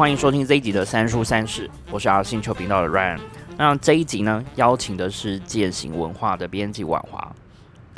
[0.00, 3.20] 欢迎收听这一集的三叔三世，我是阿星球频道的 Ryan。
[3.58, 7.30] 那这一集呢，邀请的是践行文化的编辑婉华。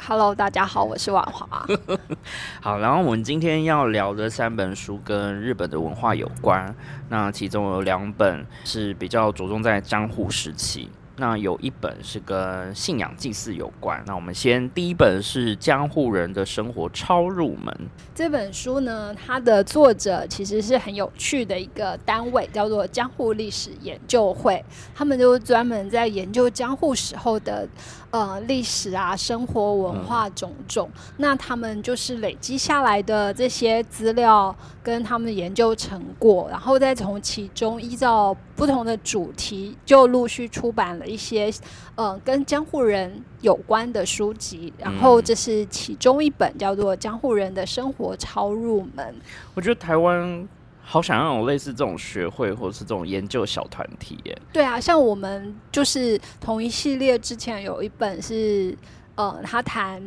[0.04, 1.64] Hello，大家好，我是婉华。
[2.60, 6.74] 好，然后我们今天要聊的三本书跟日本的文化有关，
[7.08, 10.90] 那其中有两本是比较着重在江户时期。
[11.22, 14.02] 那有一本是跟信仰祭祀有关。
[14.08, 17.72] 那我们先第一本是江户人的生活超入门。
[18.12, 24.64] 这本书呢，它的作者其实是很有趣的一个单位，叫做江户历史研究会。
[24.92, 27.68] 他们就专门在研究江户时候的
[28.10, 30.90] 呃历史啊、生活文化种种。
[31.18, 41.52] 那他们就是累积下来的这些资料跟他们的研究成果，然后再从其中依照不同的主题，就陆续出版了一些
[41.94, 44.72] 呃跟江户人有关的书籍。
[44.78, 49.06] 然后这是其中一本叫做《江户人的生活超入门》。
[49.54, 50.48] 我觉得台湾
[50.82, 54.36] 好想要有类似这种学会或者是这种研究小团体耶。
[54.52, 58.76] 对啊，像我们就是同一系列之前有一本是
[59.14, 60.02] 呃，他谈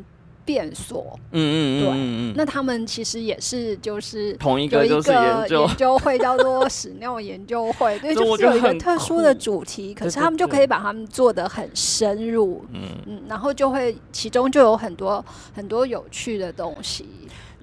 [0.45, 12.81] 变所，嗯嗯嗯对嗯嗯，那他们其实也是就是同一个就是研究研究会叫做 屎尿研究会，对，就是有一个特殊的主题，可是他们就可以把他们做的很深入，嗯。
[13.07, 15.23] 嗯，然后就会其中就有很多
[15.53, 17.05] 很多有趣的东西。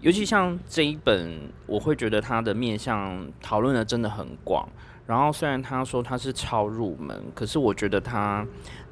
[0.01, 4.69] 尤其像这一本，我会觉得它的面向讨论的真的很广。
[5.07, 8.47] 然后虽然他说他是超入门，可是我觉得他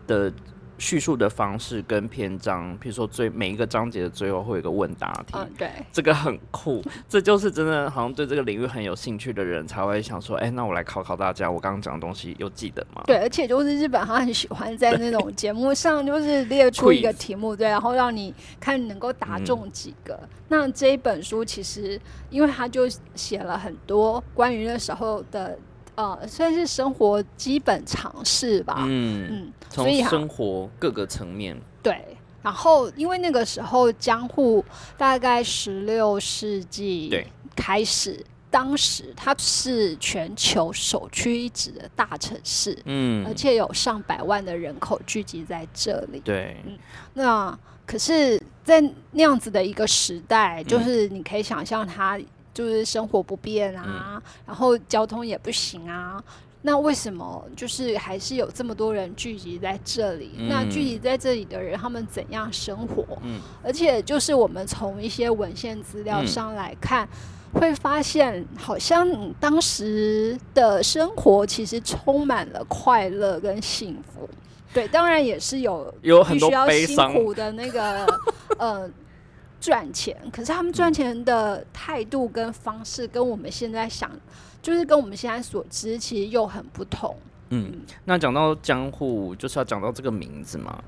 [0.06, 0.30] 的
[0.81, 6.83] 叙述的方式跟篇章，比如说最每一个章节的最后会有一个问答题，嗯，对，这个很酷。
[7.06, 13.03] 这就是真的好像对这个领域很有兴趣的人才会想说，哎、那我来考考大家，我刚刚讲的东西有记得吗？
[13.06, 20.18] 对，而且就是日本，他很喜欢在那种节目上，就是列出一个题目，对，然后让你看你能够答中几个。
[20.48, 25.57] 那这一本书其实，因为他就写了很多关于那时候的，
[26.00, 32.16] 呃，算是生活基本常识吧，嗯，嗯，从所以生活各个层面，对。
[32.42, 34.64] 然后，因为那个时候江户
[34.96, 37.14] 大概十六世纪
[37.55, 46.18] 开始，当时它是全球首屈一指的大城市，嗯而，且有上百万的人口聚集在这里。
[46.20, 46.56] 对，
[47.12, 47.56] 那
[47.86, 48.80] 可是，在
[49.11, 52.18] 那样子的一个时代，嗯就是你可以想象，它
[52.61, 53.85] 就是生活不便啊，
[54.17, 56.23] 嗯然后交通也不行啊。
[56.61, 60.33] 那为什么就是还是有这么多人聚集在这里？
[60.37, 63.07] 嗯那聚集在这里的人，他们怎样生活？
[63.23, 67.09] 嗯而且就是我们从一些文献资料嗯上来看，
[67.55, 69.09] 会发现好像
[69.41, 74.29] 当时的生活其实充满了快乐跟幸福。
[74.75, 78.07] 对，当然也是有有很多要辛悲伤，苦的那个
[78.59, 78.89] 呃
[79.61, 84.11] 赚钱，可是他们赚钱的态度跟方式跟我们现在想，
[84.63, 87.15] 就是跟我们现在所知其实又很不同。
[87.51, 90.83] 嗯，那讲到江户，就是要讲到这个名字嘛，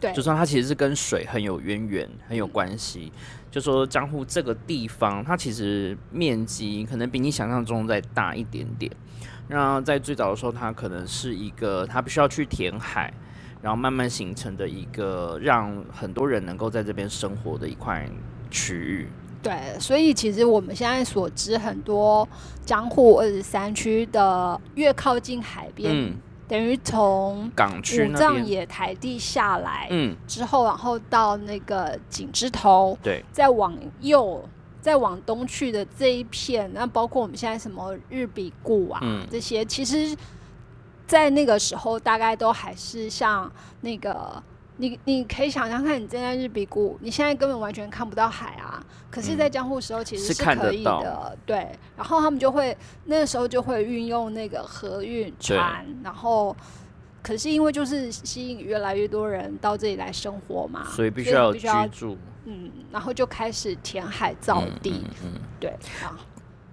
[0.00, 3.12] 对就，说它其实是跟水很有渊源，很有关系。
[3.50, 8.90] 就说江户这个地方，它其实面积可能比你想象中再大一点点。
[9.48, 13.12] 那在最早的时候，它可能是一个它必须要去填海，
[13.62, 18.08] 然后慢慢形成的一个让很多人能够在这边生活的一块
[18.50, 19.08] 区域。
[19.42, 22.28] 对，所以其实我们现在所知，很多
[22.64, 26.16] 江户二十三区的越靠近海边，嗯，
[26.46, 34.42] 等于从港区五藏野台地下来、嗯，之后，然后到那个井之头，对，再往右。
[34.82, 40.16] 再往东去的这一片，那包括我们现在什么日比谷啊、嗯这些，其实，
[41.10, 43.50] 在那个时候大概都还是像
[43.80, 44.40] 那个，
[44.76, 48.80] 你你可以想象看，你站在日比谷，你现在根本完全看不到海啊。
[49.10, 51.68] 可是，在江户时候其实是可以到的，对。
[51.96, 52.76] 然后他们就会
[53.06, 56.56] 那个时候就会运用那个河运船，然后。
[57.22, 62.16] 可是因为就是吸引越来越多人到这里来生活嘛，所以必须要居住。
[62.46, 65.68] 嗯，然后就开始填海造地，嗯嗯对
[66.02, 66.16] 啊，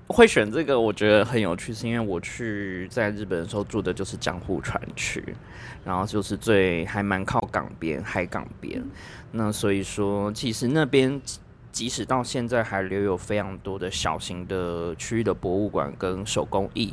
[0.07, 5.35] 会选这个，我觉得很有趣，是因为我去在日本的时候住的就是江户川区，
[5.83, 8.83] 然后就是最还蛮靠港边海港边，
[9.31, 11.39] 那所以说其实那边即
[11.71, 16.91] 即使到现在还留有非常多的小型的区域的博物馆跟手工艺，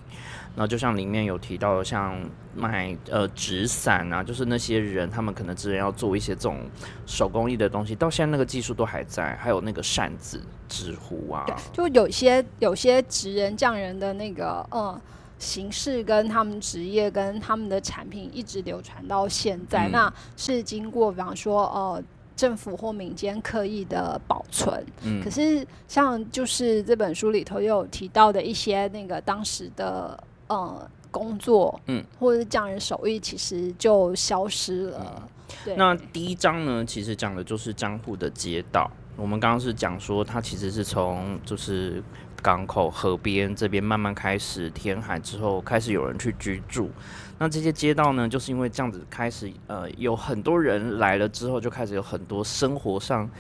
[0.57, 2.17] 那就像里面有提到的，像
[2.55, 6.61] 卖呃纸伞啊，就是那些人他们可能之前要做一些这种
[7.07, 15.01] 手工艺的东西，到现在那个技术都还在，还有那个扇子、纸壶啊，对，就有些有些职人匠人的那个嗯
[15.41, 19.91] 形式跟他们职业跟他们的产品一直流传到现在，嗯。
[19.91, 22.03] 那是经过比方说呃
[22.37, 24.87] 政府或民间刻意的保存。
[25.03, 25.21] 嗯。
[25.21, 35.29] 可是像就是这本书里头又有提到的一些那个当时的呃工作，嗯，或者是匠人手艺，其实就消失了。
[35.65, 38.91] 对，那第一章呢，其实讲的就是江户的街道。
[39.17, 42.03] 我们刚刚是讲说，它其实是从就是
[42.43, 46.91] 港口、河边这边慢慢开始填海之后，开始有人去居住。
[47.39, 53.31] 那这些街道呢，就是因为这样子开始，呃，有很多人来了之后，就开始有很多生活上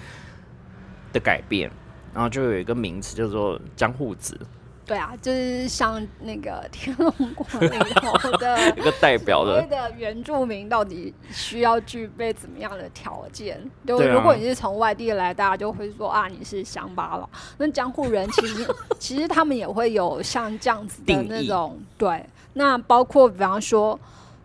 [1.12, 1.68] 的改变，
[2.12, 4.38] 然后就有一个名词叫做江户子，
[4.86, 13.58] 对啊，就是像那个《天龙国》里头的 一个代表的的原住民到底需要具备怎么样的条件？
[13.86, 17.28] 就如果你是从外地来，大家就会说啊，你是乡巴佬。
[17.58, 18.66] 那江户人其实
[19.00, 22.24] 其实他们也会有像这样子的那种对。
[22.52, 23.98] 那包括比方说，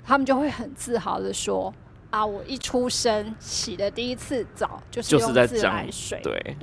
[0.06, 1.74] 他们就会很自豪的说
[2.10, 6.20] 啊，我一出生洗的第一次澡就是用自来水。
[6.24, 6.56] 对，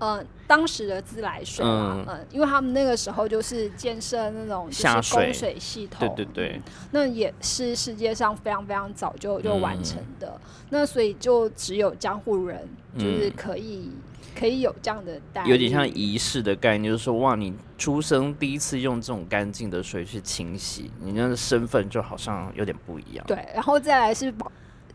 [0.00, 10.40] 呃，当时的自来水嘛，嗯嗯、因为他们那个时候就是建设那种就是下水供水系统，对对对嗯那也是世界上非常非常早就就完嗯成的。
[10.70, 12.66] 那所以就只有江户人
[12.96, 13.90] 就是嗯可以、
[14.34, 23.24] 可以有这样的待遇，有点像仪式的概念，就是说，哇，你出生第一次用这种干净的水去清洗，你那个身份就好像有点不一样。
[23.26, 24.32] 对，然后再来是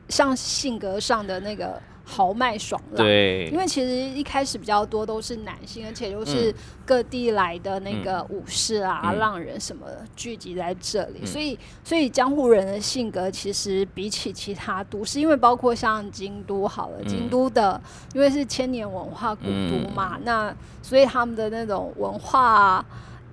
[0.09, 2.97] 像性格上的那个豪迈爽朗。
[2.97, 3.49] 对。
[3.51, 6.53] 因为其实一开始比较多都是男性，而且都是
[6.85, 9.19] 各地来的那个武士啊、嗯。
[9.19, 11.27] 浪人什么的聚集在这里，嗯。
[11.27, 17.07] 所以所以江湖人的性格其实比起其他都市，因为包括像京都好了，嗯。
[17.07, 17.81] 京都的
[18.13, 22.85] 因为是千年文化古都嘛，那所以他们的那种文化、啊，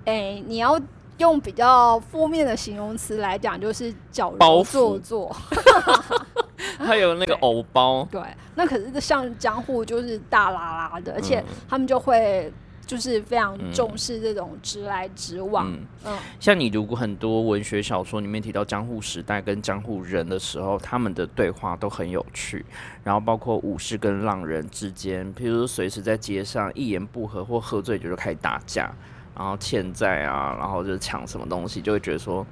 [0.06, 0.80] 哎、你要。
[1.18, 5.34] 用比较负面的形容词来讲，就是矫揉包做作。
[6.78, 8.20] 还有那个藕包，对，
[8.54, 12.52] 那可是像江户就是大拉拉的，而且嗯他们就会
[12.86, 15.72] 就是非常嗯重视这种直来直往。
[15.72, 22.64] 嗯，嗯，像你如果很多文学小说里面提到江户时代跟江户人的时候，他们的对话都很有趣，
[23.02, 28.92] 然后包括武士跟浪人之间，譬如说随时在街上一言不合或喝醉酒就开始打架，
[29.37, 32.46] 然后欠债啊，然后就抢什么东西，就会觉得说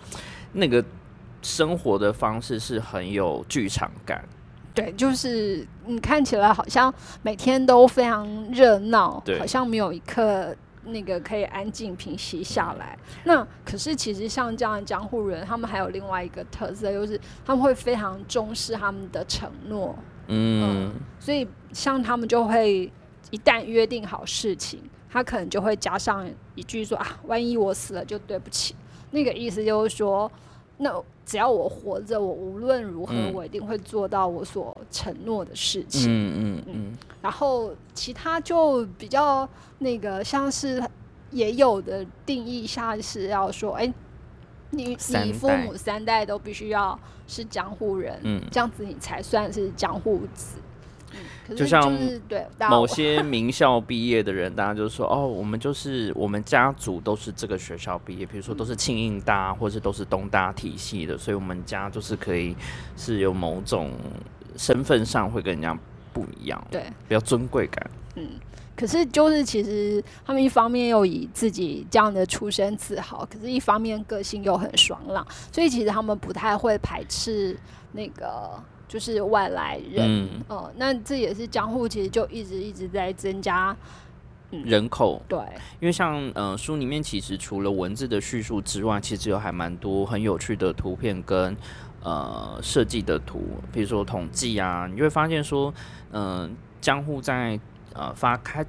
[0.52, 0.84] 那个
[1.42, 4.22] 生活的方式是很有剧场感。
[4.72, 6.92] 对，就是你看起来好像
[7.22, 10.54] 每天都非常热闹对，好像没有一刻
[10.84, 12.96] 那个可以安静平息下来。
[13.24, 19.98] 那可是其实像这样的江户人，他们还有另外一个特色，就是他们会非常重视他们的承诺。
[20.28, 22.90] 嗯，所以像他们就会
[23.30, 28.74] 一旦约定好事情，他可能就会加上一句说啊，万一我死了就对不起。
[29.10, 30.30] 那个意思就是说，
[30.78, 36.08] 那只要我活着，我无论如何，嗯我一定会做到我所承诺的事情。
[36.08, 39.48] 嗯嗯嗯，然后其他就比较
[39.78, 40.82] 那个，像是
[41.30, 43.92] 也有的定义下是要说，哎、
[44.70, 50.58] 你你父母三代都必须要是江户人，嗯这样子你才算是江户子。
[51.48, 51.96] 嗯，就像
[52.28, 62.56] 对某些名校毕业的人，大家就说哦，我们就是我们家族都是这个学校毕业，比如说都是庆应大，或是都是东大体系的，所以我们家就是可以
[62.96, 63.90] 是有某种
[64.56, 65.76] 身份上会跟人家
[66.12, 67.90] 不一样，对，比较尊贵感。
[68.16, 68.28] 嗯，
[68.76, 77.56] 可是就是其实他们一方面又以自己这样的出身自豪，可是一方面个性又很爽朗，所以其实他们不太会排斥
[77.92, 78.50] 那个
[78.90, 80.04] 就是外来人。
[80.04, 83.76] 嗯，呃，那这也是江户其实就一直一直在增加，
[84.50, 85.38] 人口，对，
[85.78, 91.56] 因为像呃书里面其实除了文字的叙述之外，其实有还蛮多很有趣的图片跟
[92.02, 93.40] 呃设计的图，
[93.72, 95.72] 比如说统计啊，你就会发现说，
[96.10, 97.60] 嗯、江户在
[97.92, 98.66] 呃发开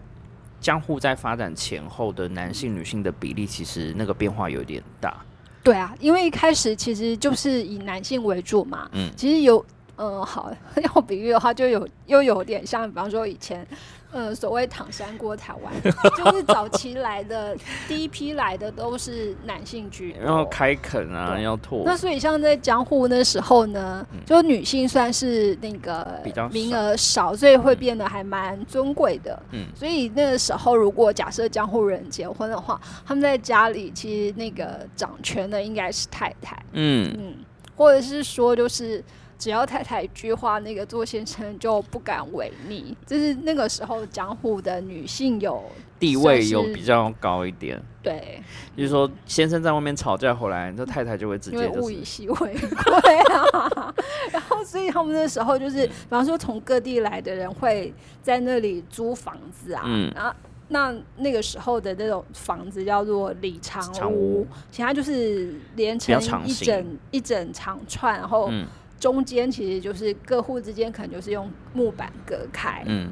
[0.60, 5.26] 江户在发展前后的男性女性的比例，其实那个变化有点大。
[5.64, 9.64] 对啊，因为一开始其实就是以男性为主嘛，嗯其实有，
[10.02, 10.52] 呃，好，
[10.96, 13.64] 要比喻的话，就有又有点像，比方说以前，
[14.12, 15.72] 呃，所谓躺山过台湾，
[16.18, 17.56] 就是早期来的
[17.88, 29.40] 第一批来的都是男性居多，然后开垦啊，要拓，那所以像在江户那时候呢，就女性算是那个嗯比较名额少，所以会变得还蛮尊贵的。
[29.52, 37.36] 嗯所以那个时候，如果假设江户人结婚的话，他们在家里其实那个掌权的应该是太太，嗯，嗯，
[37.76, 39.04] 或者是说就是。
[39.42, 42.96] 只要太太一句话，那个做先生就不敢违逆。
[43.08, 45.64] 就是那个时候，江户的女性有
[46.00, 47.82] 地位有比较高一点。
[48.04, 48.40] 对，
[48.78, 53.92] 就是说，先生在外面吵架回来，那太太就会直接就是物以稀为贵啊。
[54.32, 60.32] 然后所以他们那时候就是，比方说从各地来的人会在那里租房子啊，嗯然后。
[60.74, 68.66] 那那个时候的那种房子叫做里长长屋屋，其他就是连成一整一整长串，然后嗯
[69.02, 73.12] 中间其实就是各户之间可能就是用木板隔开，嗯，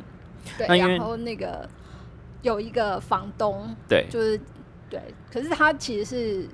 [0.55, 1.67] 对，然后那个
[2.43, 4.39] 有一个房东，对，就是
[4.87, 5.01] 对，
[5.33, 6.47] 可是他其实是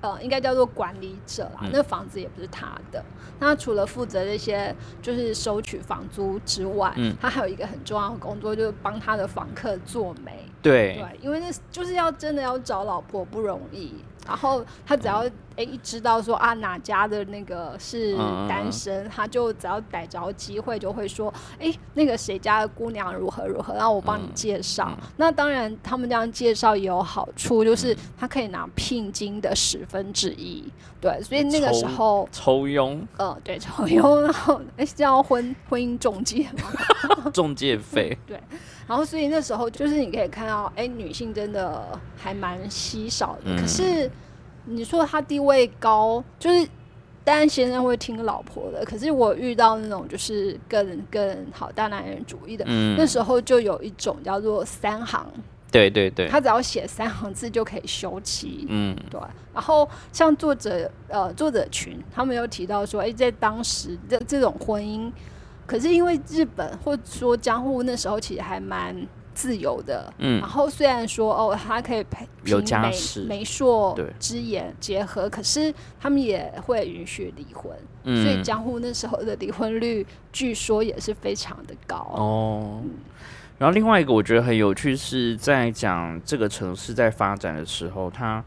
[0.00, 3.04] 呃，应该叫做管理者啦，嗯那房子也不是他的。
[3.40, 10.38] 那他除了负责这些就是收取房租之外，嗯他还有一个很重要的工作，就是帮他的房客做媒。
[10.62, 13.92] 对对，因为那就是要真的要找老婆不容易。
[14.24, 24.90] 然后他只要哎、一知道说啊哪家的那个是嗯单身，他就只要逮着机会就会说哎、那个谁家的姑娘如何如何，让我帮你嗯介绍。
[25.00, 30.64] 嗯那当然他们这样介绍也有好处，就是他可以拿聘金的十分之一。
[31.00, 37.30] 对，所以那个时候抽佣呃对抽佣，然后哎、是叫婚婚姻中介吗？
[37.34, 38.40] 中介费， 对
[38.86, 43.40] 然后所以那时候就是你可以看到，哎，女性真的还蛮稀少的。
[43.46, 44.08] 嗯可是
[44.64, 46.68] 你说他地位高，就是
[47.24, 52.64] 当然先生会听老婆的，可是我遇到那种就是更更好大男人主义的。
[52.68, 55.26] 嗯，那时候就有一种叫做三行，
[55.70, 58.66] 对对对，他只要写三行字就可以休妻。
[58.68, 59.20] 嗯对，
[59.54, 65.10] 然后像作者呃作者群，他们有提到说，哎，在当时的这种婚姻，
[65.66, 68.96] 可是因为日本或者说江户那时候其实还蛮
[69.34, 77.72] 自由的，嗯然后虽然说哦，他可以陪有家室媒妁之言结合，可是他们也会允许离婚，
[78.04, 81.96] 所以嗯，江户那时候的离婚率据说也是非常的高。
[82.16, 82.80] 哦。
[83.58, 88.42] 然后另外一个我觉得很有趣，是在讲这个城市在发展的时候，它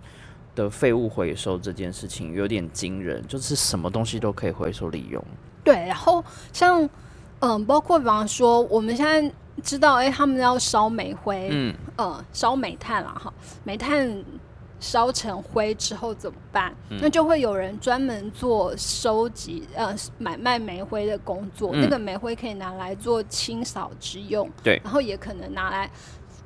[0.56, 5.24] 的废物回收这件事情有点惊人，就是什么东西都可以回收利用。
[5.64, 6.90] 对，然后像
[7.40, 9.32] 嗯，包括比方说我们现在
[9.64, 13.34] 知道，哎，他们要烧煤灰，嗯，呃，烧煤炭了哈，
[13.64, 14.24] 煤炭
[14.80, 16.76] 烧成灰之后怎么办？
[16.90, 25.90] 嗯那就会有人专门做收集呃买卖煤灰的工作，嗯那个煤灰可以拿来做清扫之用，对然后也可能拿来。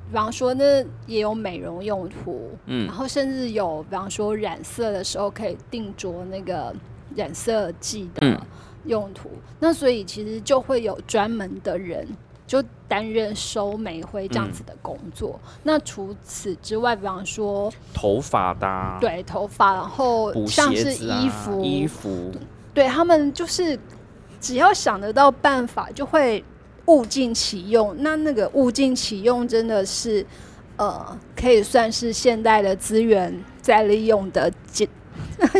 [0.08, 6.74] 比方说，那也有美容用途，嗯然后甚至有，比方说染色的时候可以定着那个
[7.14, 8.46] 染色剂嗯的
[8.86, 9.30] 用途。
[9.60, 12.04] 那所以其实就会有专门的人
[12.50, 15.38] 就担任收煤灰这样子的工作。
[15.62, 22.32] 那除此之外，比方说头发的、啊，，对头发，然后像是衣服，衣服，
[22.74, 23.78] 对他们就是
[24.40, 26.44] 只要想得到办法，就会
[26.86, 27.94] 物尽其用。
[28.00, 30.26] 那那个物尽其用，真的是
[30.76, 34.88] 呃，可以算是现代的资源再利用的 先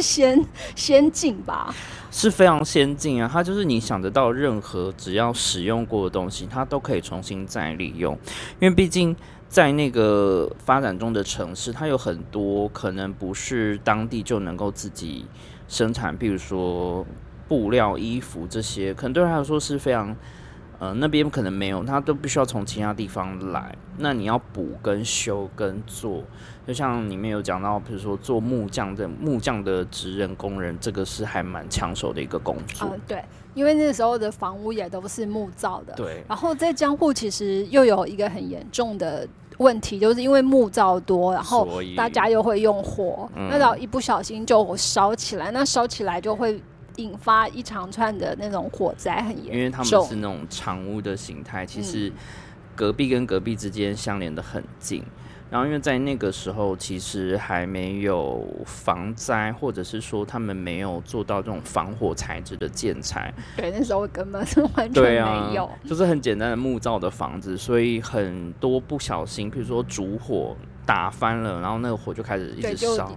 [0.03, 0.45] 先
[0.75, 1.73] 先进吧。
[2.11, 3.31] 是非常先进啊！
[3.33, 8.19] 它就是你想得到任何只要使用过的东西，它都可以重新再利用。
[8.59, 9.15] 因为毕竟
[9.49, 15.25] 在那个发展中的城市，它有很多可能不是当地就能够自己
[15.69, 17.07] 生产，比如说
[17.49, 20.17] 布料、衣服这些，可能对他来说是非常。
[20.81, 23.73] 呃，那边可能没有，它都必须要从其他地方来。
[23.99, 26.23] 那你要补、跟修、跟做，
[26.67, 32.89] 就像里面有讲到，比如说做木匠的木匠的职人工人，这个是还蛮抢手的一个工作。
[32.91, 33.23] 嗯、对，
[33.53, 35.93] 因为那时候的房屋也都是木造的。
[35.95, 46.59] 对，然后在江户其实又有一个很严重的问题，就是因为木造多，然后大家又会用火，嗯那只要一不小心就烧起来，那烧起来就会
[47.01, 49.55] 引发一长串的那种火灾，很严重。
[49.55, 52.13] 因为他们是那种长屋的形态，其实
[52.77, 55.03] 隔壁跟隔壁之间相连的很近。
[55.51, 70.57] 然后因为在那个时候，其实还没有防灾，或者是说他们没有做到这种防火材质的建材，对，那时候根本是完全没有。，就是很简单的木造的房子，所以很多不小心，比如说烛火
[70.91, 73.17] 打翻了，然后那个火就开始一直烧，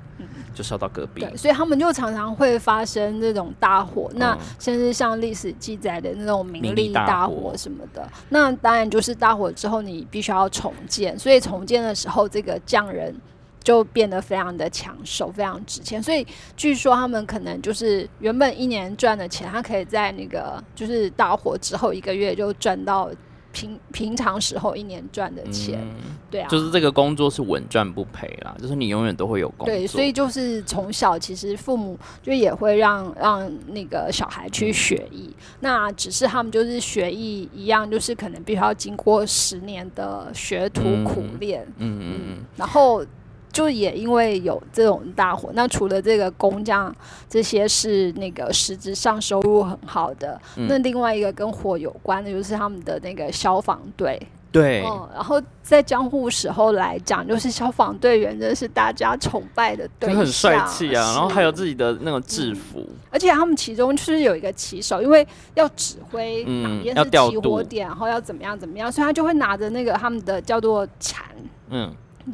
[0.54, 1.22] 就烧到隔壁。
[1.22, 13.16] 对，所以他们就常常会发生这种大火，那嗯甚至像历史记载的那种民名利大火什么的，那当然就是大火之后你必须要重建，所以重建的时候这个匠人。
[13.64, 16.04] 就变得非常的抢手，非常值钱。
[16.04, 16.28] 所以
[16.58, 23.10] 据说他们可能就是原本一年赚的钱，他可以在那个就是大火之后一个月就赚到
[23.54, 25.80] 平平常时候一年赚的钱。
[25.82, 26.12] 嗯。
[26.30, 29.68] 对啊，就是这个工作是稳赚不赔啦，就是你永远都会有工作。
[29.68, 42.20] 对，所以就是从小其实父母就也会让让那个小孩去学艺，那只是他们就是学艺一样，就是可能必须要经过十年的学徒苦练，嗯嗯。
[42.30, 43.06] 嗯，然后
[43.54, 46.94] 就也因为有这种大火，那除了这个工匠
[47.30, 54.20] 这些是那个实质上收入很好的，那另外一个跟火有关的就是他们的那个消防队。
[54.52, 61.02] 对，嗯，然后在江户时候来讲，就是消防队员真的是大家崇拜的对象，很帅气啊。
[61.14, 71.26] 然后还有自己的那种制服，而且他们其中就是有一个骑手，因为要指挥哪边是起火点，然后要怎么样怎么样，所以他就会拿着那个他们的叫做铲，
[71.72, 71.92] 嗯，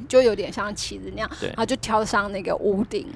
[0.08, 3.08] 就有点像旗子那样，然后就跳上那个屋顶。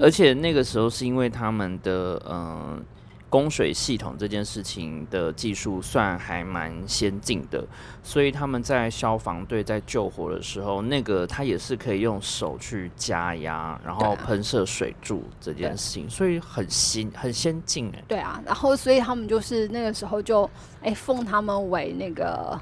[0.00, 2.84] 而且那个时候是因为他们的嗯。
[3.30, 7.64] 供水系统这件事情的技术算还蛮先进的，
[8.02, 18.02] 所以他们在消防队在救火的时候，那个他也是可以用手去加压，然后喷射水柱这件事情，所以很新很先进哎。
[18.08, 20.50] 对啊，然后所以他们就是那个时候就
[20.82, 22.60] 哎奉他们为那个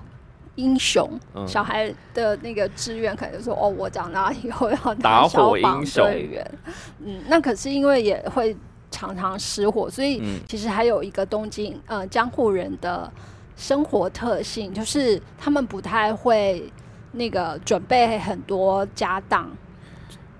[0.59, 1.09] 英雄，
[1.47, 6.51] 小孩的那个志愿可能说哦，我长大以后要打火英雄队员。
[6.99, 8.55] 嗯，那可是因为也会。
[8.91, 13.09] 常常失火，所以其实还有一个东京呃江户人的
[13.55, 16.73] 生活特性，就是他们不太会
[17.13, 19.47] 那个准备很多家当，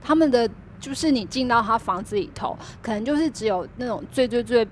[0.01, 0.49] 他们的
[0.81, 4.67] 就是你进到他房子里头，可能就是只有那种最最最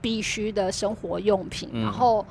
[0.00, 2.24] 必须的生活用品，然后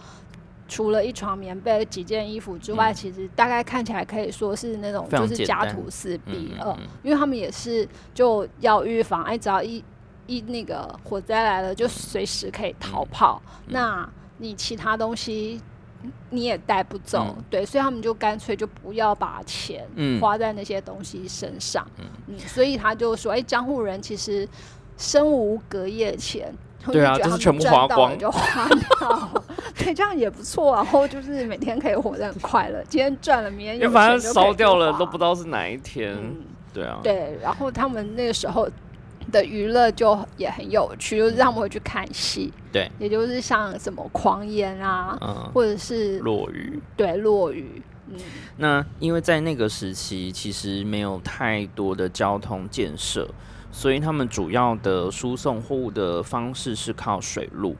[0.67, 9.83] 除了一床棉被、几件衣服之外，其实大概看起来可以说是那种就是家徒四壁呃，因为他们也是就要预防，哎，只要一
[10.25, 13.41] 一那个火灾来了，就随时可以逃跑。
[13.67, 14.07] 那
[14.37, 15.59] 你其他东西
[16.29, 19.87] 你也带不走，对，所以他们就干脆就不要把钱
[20.19, 21.87] 花在那些东西身上。
[21.97, 24.47] 嗯，所以他就说：“哎，江户人其实
[24.97, 26.53] 身无隔夜钱，
[26.91, 29.43] 对啊，就是全部花光就花掉，
[29.77, 30.75] 对，这样也不错。
[30.75, 36.17] 然后就是每天可以活得很快乐，今天赚了，明天有反正烧掉了都不知道是哪一天。
[36.73, 38.69] 对啊，对，然后他们那个时候。
[39.29, 47.81] 的娱乐就也很有趣，就是让我们去看戏，对，也就是像什么狂言啊，或者是落雨，对，落雨。
[48.09, 48.15] 嗯，
[48.55, 53.27] 那因为在那个时期其实没有太多的交通建设，
[53.77, 57.75] 所以他们主要的输送货物的方式是靠水路，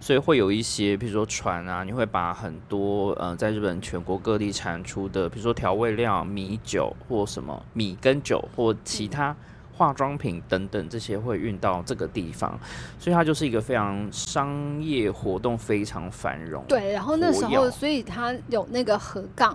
[0.00, 9.36] 所以会有一些，比如说船啊，你会把很多呃在日本全国各地产出的，比如说调味料、米酒或什么米跟酒或其他。
[9.78, 12.58] 化妆品等等这些会运到这个地方，
[12.98, 16.64] 所以它就是一个非常商业活动非常繁荣。
[16.66, 19.54] 对，然后那时候，所以它有那个河港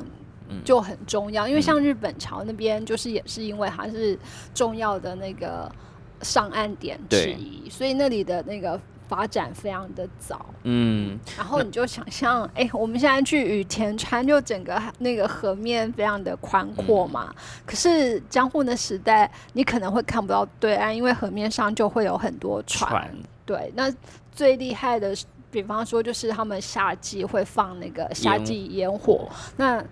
[0.63, 4.17] 就很重要，因为像日本桥那边，就是也是因为它是
[4.53, 5.71] 重要的那个
[6.21, 8.79] 上岸点之一，所以那里的那个。
[9.11, 17.35] 发展非常的早，嗯，然后你就想象，哎，我们现在去羽田川，就整个那个河面非常的宽阔嘛。
[17.65, 23.13] 可是江户的时代，你可能会看不到对岸，因为河面上就会有很多船。
[23.45, 23.93] 对，那
[24.31, 25.13] 最厉害的，
[25.51, 29.83] 比方说就是他们夏季会放那个夏季烟火，那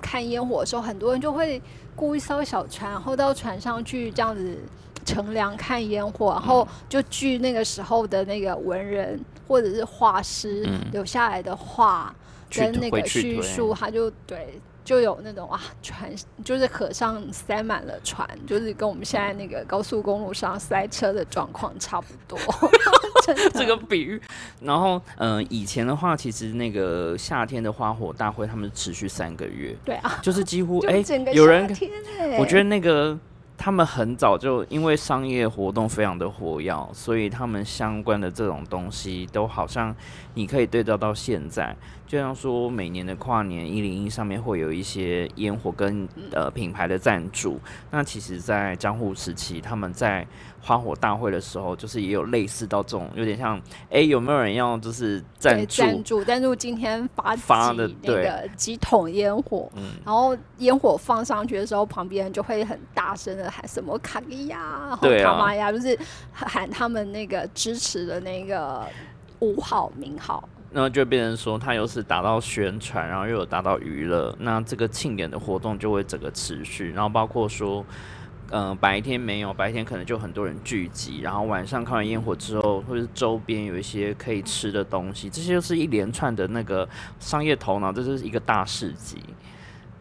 [0.00, 1.60] 看烟火的时候，很多人就会
[1.94, 4.58] 雇一艘小船，然后到船上去这样子。
[5.04, 12.14] 乘凉看烟火，然后就据那个时候的那个文人或者是画师留下来的画
[12.50, 16.10] 跟那个叙述，他就对就有那种啊船
[16.42, 22.38] 就是河上塞满了船，就是跟我们现在那个高速公路上塞车的状况差不多。
[23.52, 24.18] 这个比喻，
[24.62, 31.68] 然后嗯，以前的话，其实那个夏天的花火大会，他们持续三个月，对啊，就是几乎哎，有人，
[32.38, 33.18] 我觉得那个。
[33.58, 39.94] 他们很早就因为商业活动非常的活跃，所以他们相关的这种东西都好像
[40.34, 41.76] 你可以对照到现在。
[42.06, 50.26] 就像说每年的跨年一零一上面会有一些烟火跟呃品牌的赞助，那其实，在江户时期，他们在
[50.68, 53.58] 花火大会的时候，就是也有类似到这种有点像，
[53.90, 59.70] 哎，有没有人要就是赞助赞助赞助今天发发的那个几桶烟火，
[60.04, 65.98] 然后烟火放上去的时候，旁边就会很大声的喊什么卡利亚，然后卡玛亚，就是
[66.32, 68.86] 喊他们那个支持的那个
[69.38, 70.46] 五号名号。
[70.70, 76.92] 然后就变成说，他又是达到宣传，然后又有达到娱乐，那这个庆典的活动就会整个持续。
[76.92, 77.82] 然后包括说，
[78.50, 86.88] 嗯，白天没有，白天可能就很多人聚集，然后晚上看完烟火之后，或者是周边有一些可以吃的东西，这些就是一连串的那个
[87.20, 89.18] 商业头脑，这是一个大市集。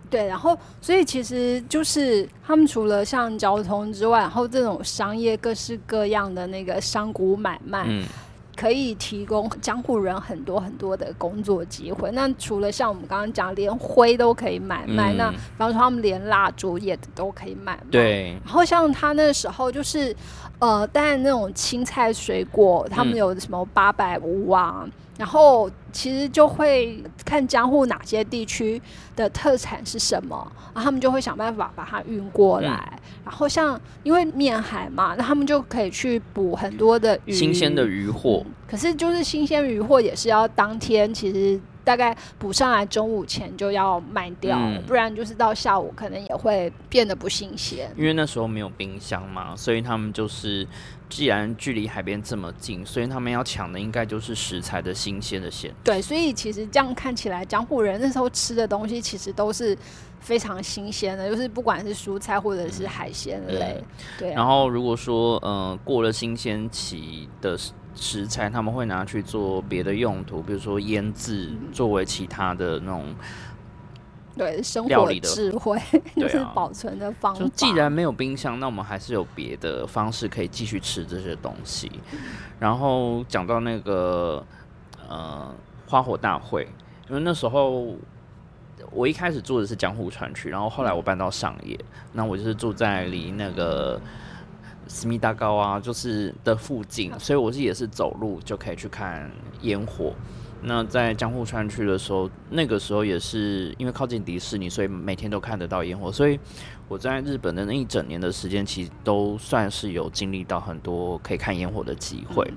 [0.10, 7.86] 对，然后所以其实就是他们除了像交通之外，然后这种商业各式各样的那个商贾买卖。
[8.58, 12.12] 可以提供江户人很多很多的工作机会。
[12.12, 17.84] 那除了像我们刚刚讲，连灰都可以买卖，那比方说他们连蜡烛也都可以买卖。
[17.92, 18.32] 对。
[18.44, 20.16] 然后像他那时候就是，
[20.60, 24.86] 呃，当然那种青菜水果，他们有什么八百五啊。
[25.18, 28.82] 然后其实就会看江户哪些地区
[29.16, 33.00] 的特产是什么，然后他们就会想办法把它运过来。
[33.26, 38.46] 然后像因为面海嘛，那他们就可以去捕很多的鱼，新鲜的鱼货。
[38.68, 47.90] 可是就是新鲜鱼货也是要当天，其实大概补上来中午前就要卖掉，不然就是到下午可能也会变得不新鲜。
[47.96, 50.68] 因为那时候没有冰箱嘛，所以他们就是。
[51.10, 55.74] 既然距离海边这么近，所以他们要抢的应该就是食材的新鲜的鲜。
[55.82, 59.74] 对，所以其实这样看起来，江户人那时候吃的东西其实都是
[60.20, 63.82] 非常新鲜的，就是不管是蔬菜或者是海鲜类。
[64.20, 64.34] 对。
[64.34, 67.58] 然后如果说嗯过了新鲜期的
[67.98, 73.14] 食材，他们会拿去做别的用途，比如说腌制，作为其他的那种。
[74.38, 75.82] 对生活智慧
[76.16, 77.40] 就是保存的方法。
[77.40, 81.90] 就既然没有冰箱，那我们还是有别的方式可以继续吃这些东西。
[82.60, 84.46] 然后讲到那个
[85.10, 85.52] 呃
[85.88, 86.68] 花火大会，
[87.10, 87.96] 因为那时候
[88.92, 91.76] 我一开始住的是江户川区，然后后来我搬到上野，
[92.14, 94.00] 那我就是住在离那个
[94.88, 99.30] 思密达高啊，就是的附近，所以我是也是走路就可以去看
[99.62, 100.14] 烟火。
[100.64, 106.12] 那在江户川区的时候，那个时候也是因为靠近迪士尼，所以每天都看得到烟火。
[106.12, 106.40] 所以
[106.88, 112.52] 我在日本的那一整年的时间，其实都算是有经历到很多可以看烟火的机会。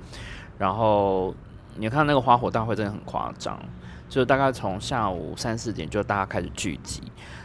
[0.56, 1.34] 然后
[1.76, 3.62] 你看那个花火大会真的很夸张，
[4.08, 7.02] 就大概从下午三四点就大家开始聚集，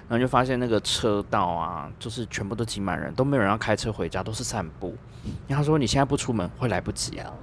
[0.07, 4.95] 然后就发现那个车道啊，就是全部都挤满人，都没有人要开车回家，都是散步。
[5.47, 7.33] 然后他说你现在不出门会来不及啊。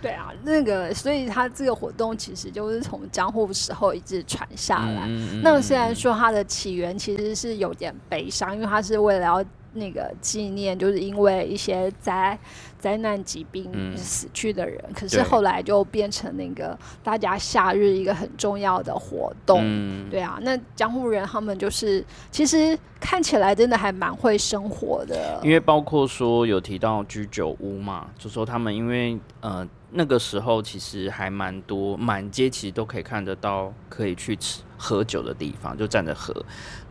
[0.00, 5.06] 对啊，那个，所以他这个活动其实就是从江户时候一直传下来。
[5.44, 12.38] 那虽然说它的起源其实是有点悲伤，因为它是为了要那个纪念，就是因为一些灾
[12.78, 14.78] 灾难疾病死去的人。
[14.94, 19.62] 可是后来就变成那个大家夏日一个很重要的活动。
[20.10, 29.68] 对啊，那江户人他们就是其实看起来真的还蛮会生活的，因为包括说有提到居酒屋嘛，就说他们因为呃。
[29.94, 36.34] 那个时候其实还蛮多，满街其实都可以看得到可以去吃喝酒的地方，就站着喝。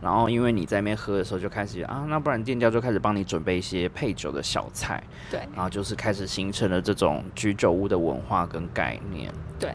[0.00, 5.02] 然后因为你在那边喝的时候，就开始啊，那不然店家就开始帮你准备一些配酒的小菜。
[5.30, 5.40] 对。
[5.54, 9.30] 然后就是开始形成了这种居酒屋的文化跟概念。
[9.58, 9.70] 对。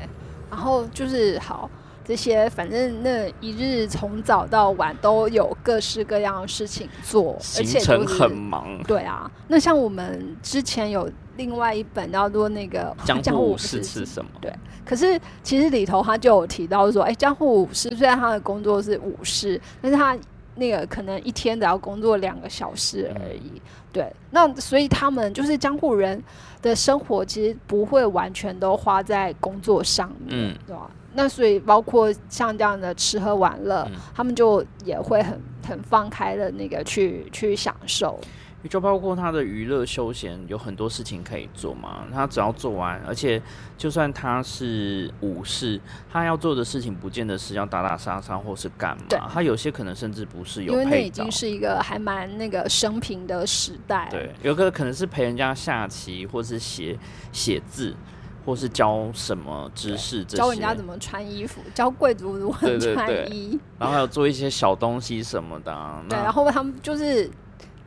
[0.50, 1.70] 然后就是好
[2.08, 8.82] 这些，反正那一日从早到晚都有各式各样的事情做，行程很忙。
[8.88, 9.30] 对啊。
[9.50, 11.12] 那像我们之前有。
[11.38, 14.32] 另外一本叫做那个江户武士是什么？
[14.42, 14.52] 对，
[14.84, 20.18] 可是其实里头他就有提到说，哎，江户武士虽然他的工作是武士，但是他
[20.56, 23.62] 那个可能一天只要工作两个小时而已。
[23.94, 26.20] 对，那所以他们就是江户人
[26.60, 30.90] 的生活其实不会完全都花在工作上面，对吧？
[31.18, 38.20] 那所以包括像这样的吃喝玩乐，他们就也会很很放开的那个去去享受。
[38.70, 43.42] 就包括他的娱乐休闲有很多事情可以做嘛，他只要做完，而且
[43.78, 45.80] 就算他是武士，
[46.12, 54.10] 他要做的事情不见得是要打打杀杀或是干嘛，他有些可能甚至不是有，因为那已经是一个还蛮那个生平的时代。
[54.12, 56.98] 对，有个可能是陪人家下棋，或是写
[57.32, 57.96] 写字，
[58.48, 65.78] 或是教什么知识，教人家怎么穿衣服，教贵族如何穿衣，然后还有做一些小东西什么的。
[66.08, 67.30] 对，然后他们就是。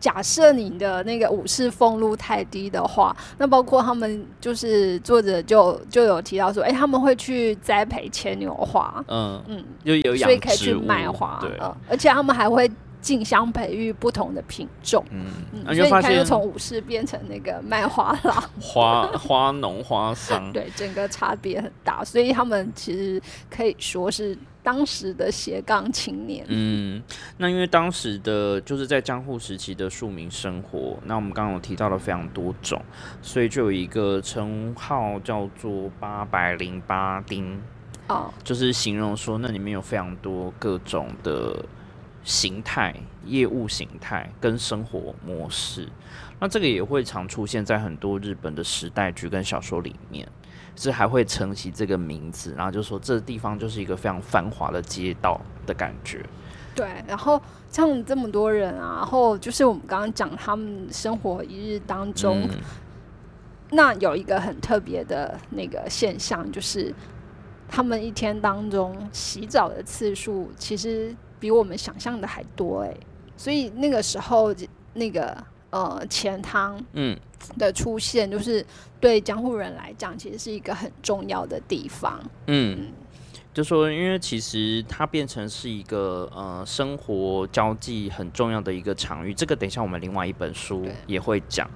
[0.01, 11.51] 假设你的那个武士俸禄太低的话，那包括他们就是作者就就有提到说，哎，他们会去栽培牵牛花，嗯嗯，就有所以可以去卖花，对，
[11.87, 12.67] 而且他们还会
[13.01, 24.37] 竞相培育不同的品种，嗯嗯，所以你看，就从武士变成那个卖花郎， 花花农花商，对，整个差别很大，所以他们其实可以说是。
[24.63, 27.03] 当时的斜杠青年，嗯，
[27.39, 32.79] 那因为当时的就是在江户时期的庶民生活，那我们刚刚有提到了非常多种，
[33.23, 37.59] 所以就有一个称号叫做八百零八丁，
[38.09, 41.57] 哦，就是形容说那里面有非常多各种的
[42.23, 45.89] 形态、业务形态跟生活模式，
[46.39, 50.29] 那这个也会常出现在很多日本的时代剧跟小说里面。
[50.77, 56.25] 是还会承袭这个名字，然后就说这地方就是一个非常繁华的街道的感觉。
[56.75, 62.49] 对，然后像这么多人啊，然后就是我们刚刚讲他们生活一日当中，
[63.73, 66.95] 那有一个很特别的那个现象，就是
[67.69, 72.95] 他们一天当中洗澡的次数其实比我们想象的还多哎，
[73.37, 74.55] 所以那个时候
[74.93, 75.37] 那个
[75.71, 77.19] 呃钱汤嗯
[77.59, 78.65] 的出现，就是
[79.01, 82.21] 对江户人来讲，其实是一个很重要的地方。
[82.47, 82.93] 嗯，
[83.55, 91.69] 就说因为其实它变成是一个呃生活交际很重要的一个场域，这个等一下我们另外一本书也会讲。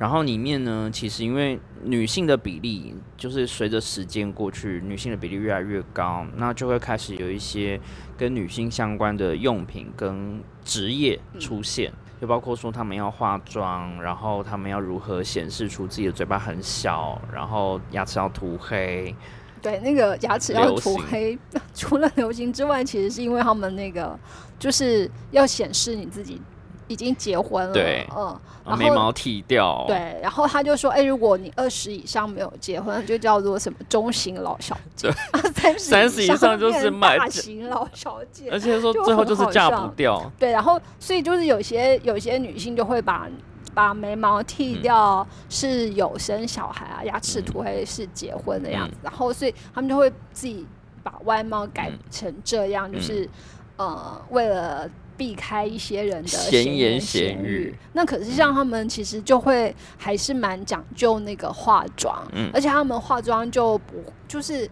[0.00, 7.78] 然后里面呢，其实因为女性的比例就是随着时间过去，女性的比例越来越高，那就会开始有一些
[8.16, 19.14] 跟女性相关的用品跟职业出现，就包括说她们要化妆，然后她们要如何显示出自己的嘴巴很小，然后牙齿要涂黑。
[19.60, 21.38] 对，那个牙齿要涂黑，
[21.76, 24.18] 除了流行之外，其实是因为他们那个
[24.58, 26.40] 就是要显示你自己。
[26.90, 35.08] 已经结婚了，对，嗯，眉毛剃掉，对，然后他就说，哎，如果你二十以上没有结婚，就叫做什么中型老小姐，
[35.78, 43.28] 三十以上就是大型老小姐， 而且说最后就是嫁不掉，对，然后所以就是有些有些女性就会把
[43.72, 50.66] 把眉毛剃掉，是有生小孩啊，牙齿涂黑是结婚的样子，然后所以他们就会自己
[51.04, 53.30] 把外貌改成这样，就是
[53.76, 54.90] 呃为了。
[55.20, 64.66] 避开一些人的闲言闲语，那可是像他们其实就会还是蛮讲究那个化妆，嗯，而且他们化妆就不就是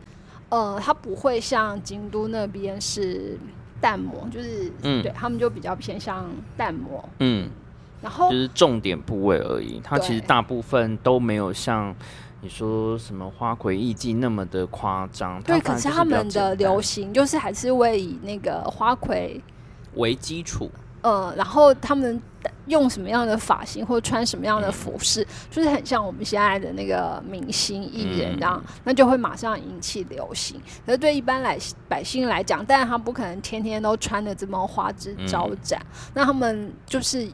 [0.48, 3.38] 呃，他不会像京都那边是
[3.78, 6.24] 淡抹，就是嗯，对他们就比较偏向
[6.56, 7.50] 淡抹，嗯，
[8.00, 11.94] 然后就是重点部位而已，它其实大部分都没有像
[12.40, 19.38] 你说什么花魁艺妓那么的夸张，对，可是他们的流行就是还是会以那个花魁。
[19.98, 20.70] 为基础，
[21.02, 22.20] 呃，然后他们
[22.66, 30.60] 用什么样的发型或穿什么样的服饰，就是很像我们现在的那个明星艺人这样，那就会马上引起流行。
[30.86, 31.58] 可是对一般来
[31.88, 35.80] 百姓来讲，但是他不可能天天都穿的这么花枝招展，
[36.14, 37.30] 那他们就是。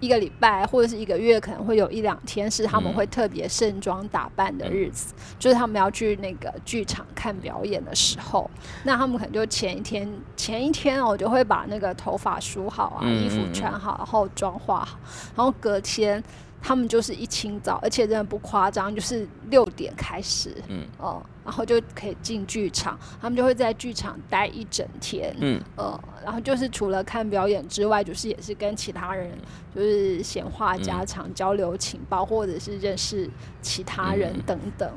[0.00, 8.50] 一个礼拜或者是一个月，可能会有一两天是他们会特别盛装打扮的日子，就是他们要去那个剧场看表演的时候，
[8.84, 14.98] 那他们可能就前一天前一天哦，就会把那个头发梳好啊，衣服穿好，然后妆化好，
[15.36, 16.22] 然后隔天。
[16.60, 22.98] 他们就是一清早，而且真的不夸张，就是六点开始，嗯，哦，然后就可以进剧场。
[23.20, 29.30] 他们就会在剧场待一整天，嗯，呃，然后就是除了看表演之外，就是也是跟其他人
[29.74, 33.30] 就是闲话家常、交流情报，或者是认识
[33.62, 34.90] 其他人等等。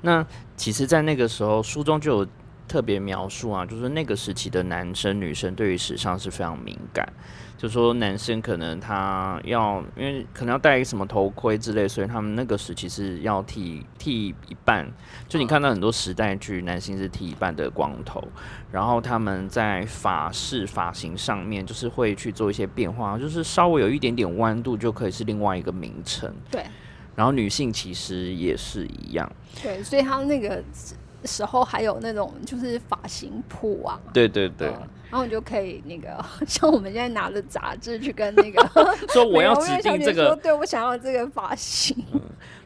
[0.00, 2.26] 那其实，在那个时候，书中就有
[2.66, 7.06] 特别描述啊，就是那个时期的男生女生对于时尚是非常敏感。
[7.58, 14.88] 就说男生可能他要，因为可能要戴一个什么头盔之类，所以他们那个时期是要剃剃一半。
[15.28, 18.22] 就你看到很多时代剧，男性是剃一半的光头，
[18.70, 26.32] 然后他们在发饰发型上面就是会去做一些变化，就是稍微有一点点弯度就可以是另外一个名称。
[26.50, 26.64] 对，
[27.16, 29.30] 然后女性其实也是一样。
[29.60, 30.62] 对，所以他那个。
[31.24, 34.72] 时候还有那种就是发型铺啊，对对对，
[35.10, 38.62] 然后你就可以那个 像我们现在拿着杂志去跟那个
[39.12, 41.96] 说我要指定这个，对我想要这个发型。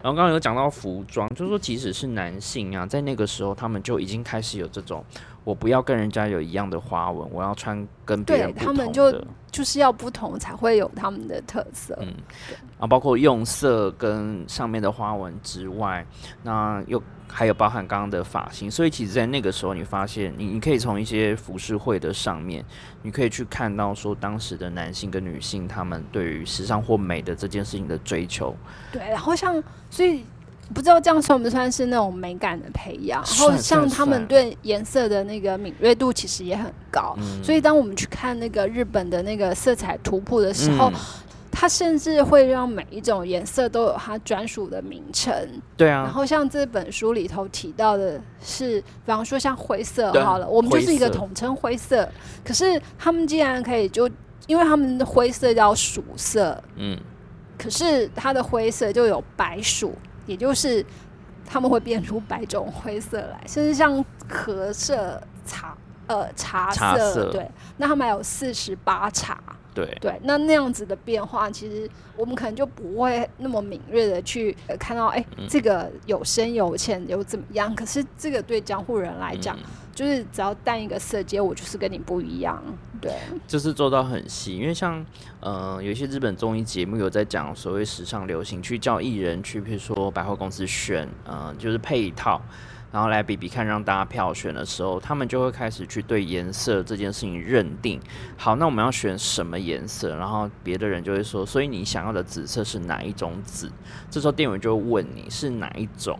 [0.02, 5.05] 然后刚刚有讲到服装，就是说即使是男性啊，在那个时候他们就已经开始有这种，
[5.44, 9.24] 我不要跟人家有一样的花纹，我要穿跟别人不同的。
[9.52, 12.09] 就是要不同才会有他们的特色，嗯，
[12.83, 16.05] 啊，包括用色跟上面的花纹之外，
[16.42, 22.64] 那又还有包含刚刚的发型，所以其实，在那个时候，你发现你你可以从一些服饰会的上面，
[23.03, 28.53] 你可以去看到说当时的男性跟女性他们对于时尚或美的这件事情的追求，
[28.90, 30.25] 对，然后像所以。
[30.73, 33.23] 不知道这样算不算是那种美感的培养？
[33.23, 40.90] 然后像他们对颜色的那个敏锐度其实也很高，所以当我们去看那个日本的那个色彩图谱的时候，
[41.53, 45.33] 它甚至会让每一种颜色都有它专属的名称。
[45.77, 46.03] 对啊。
[46.03, 52.09] 然后像这本书里头提到的是，比方说像灰色好了，我们就是一个统称灰色。
[52.45, 54.11] 可是他们竟然可以就，
[54.49, 56.99] 因为他们的灰色叫鼠色，嗯，
[57.57, 59.95] 可是它的灰色就有白鼠。
[60.25, 60.87] 也就是
[61.45, 69.43] 他们会变出百种灰色来，甚至像壳色、茶呃茶茶色对，那他们还有四十八茶，
[69.74, 75.46] 对，对，那那样子的变化，其实我们可能就不会那么敏锐的去、呃看到，哎、嗯。
[75.48, 77.74] 这个有深有浅有怎么样？
[77.74, 79.62] 可是这个对江户人来讲，嗯。
[79.94, 82.62] 就是只要淡一个色阶，我就是跟你不一样，
[82.98, 83.12] 对，
[83.46, 85.04] 就是做到很细，因为像
[85.40, 92.40] 呃有一些日本综艺节目有在讲所谓时尚流行，去叫艺人去，比如说百货公司选，呃就是配一套，
[92.92, 97.98] 然后来比比看，让大家票选的时候，他们就会开始去对颜色这件事情认定。
[98.37, 100.14] 好，那我们要选什么颜色？
[100.16, 103.72] 然后别的人就会说，所以你想要的紫色是哪一种紫？
[104.11, 106.18] 这时候店员就会问你是哪一种，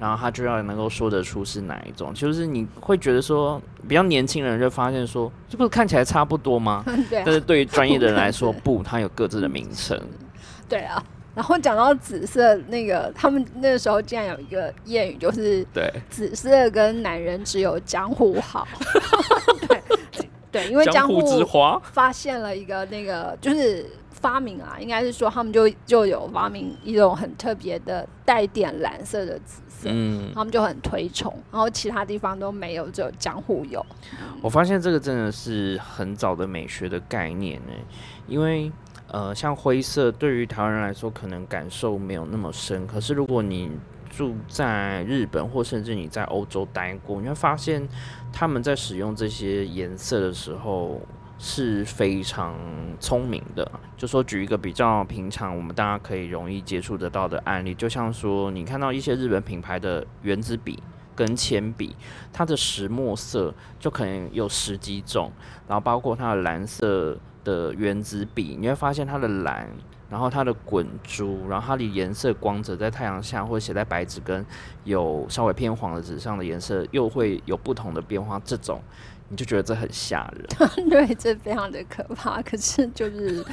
[0.00, 2.14] 然后他就要能够说得出是哪一种。
[2.14, 6.82] 就是你会觉得说，比较年轻人就发现说，这不是看起来差不多吗？
[7.10, 10.00] 对啊但是对于专业的人来说，不，它有各自的名称。
[10.66, 11.04] 对啊。
[11.34, 18.66] 然后讲到紫色，那个他们那个时候竟然有一个谚语，就是对，紫色跟男人只有江湖好。
[19.66, 19.82] 对
[20.52, 33.84] 对，因为江湖之花，发现了一个那个就是发明啊，应该是说他们就就有发明一种很特别的带点蓝色的紫色，嗯，他们就很推崇，然后其他地方都没有，只有江户有。
[34.40, 37.72] 我发现这个真的是很早的美学的概念呢，
[38.28, 38.70] 因为
[39.14, 43.70] 呃，像灰色对于台湾人来说，可能感受没有那么深，可是如果你
[44.10, 47.88] 住在日本，或甚至你在欧洲待过，你会发现
[48.32, 51.00] 他们在使用这些颜色的时候
[51.38, 52.56] 是非常
[52.98, 53.70] 聪明的。
[53.96, 60.82] 就说举一个比较平常我们大家可以容易接触得到的案例，就像说你看到一些日本品牌的原子笔。
[61.16, 61.94] 跟铅笔，
[62.32, 65.30] 它的石墨色就可能有十几种，
[65.68, 69.68] 然后包括它的蓝色的原子笔，你会发现它的蓝，
[70.10, 74.44] 然后它的滚珠，然后它的颜色光泽在太阳下或者写在白纸跟
[74.84, 78.82] 有稍微偏黄的纸上的颜色又会有不同的变化，这种
[79.28, 80.46] 你就觉得这很吓人。
[80.90, 82.42] 对，这非常的可怕。
[82.42, 83.44] 可是就是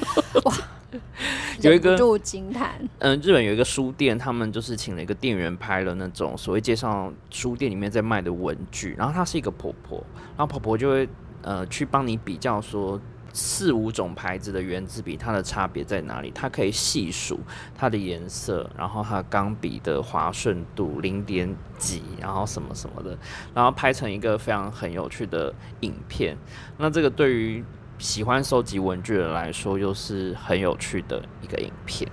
[0.43, 0.53] 哇，
[1.61, 2.71] 有一个惊叹。
[2.99, 10.03] 嗯，日本有一个书店，他们就是请了一个店员拍了那种所谓介绍书店里面在卖的文具，然后她是一个婆婆，
[10.37, 11.09] 然后婆婆就会
[11.41, 12.99] 呃去帮你比较说
[13.33, 17.39] 四五种牌子的圆珠笔它的差别在哪里，它可以细数
[17.75, 23.17] 它的颜色，然后它的钢笔的滑顺度零点几，然后什么什么的，
[23.53, 26.37] 然后拍成一个非常很有趣的影片。
[26.77, 27.63] 那这个对于
[27.97, 32.09] 喜欢收集文具的人来说，又是很有趣的一个影片。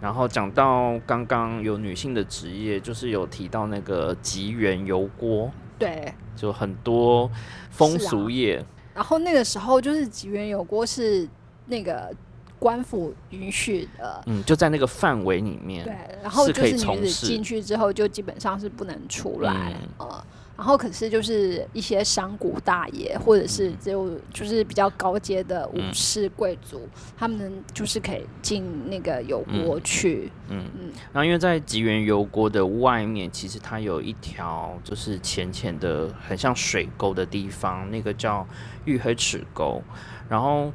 [0.00, 5.48] 然后讲到刚刚有女性的职业，就是有提到那个吉原油锅，
[5.78, 7.30] 对，就很多
[7.70, 11.28] 风俗业，然后那个时候就是吉原有锅是
[11.66, 12.12] 那个
[12.58, 14.22] 官府允许的。
[14.26, 20.24] 嗯，就在那个范围里面，对，然后是可以就是女子从事进去之后，就基本上是不能出来，嗯呃，
[20.56, 30.64] 然后可是就是一些商贾大爷，或者是只有就是比较高阶的武嗯士贵族，他们就是可以进那个油锅去，嗯。
[30.78, 30.92] 嗯。
[31.12, 38.46] 然后因为在吉原油锅的外面，其实它有一条就是浅浅的很像水沟的地方，那个叫
[38.84, 39.82] 玉黑齿沟，
[40.28, 40.72] 然后。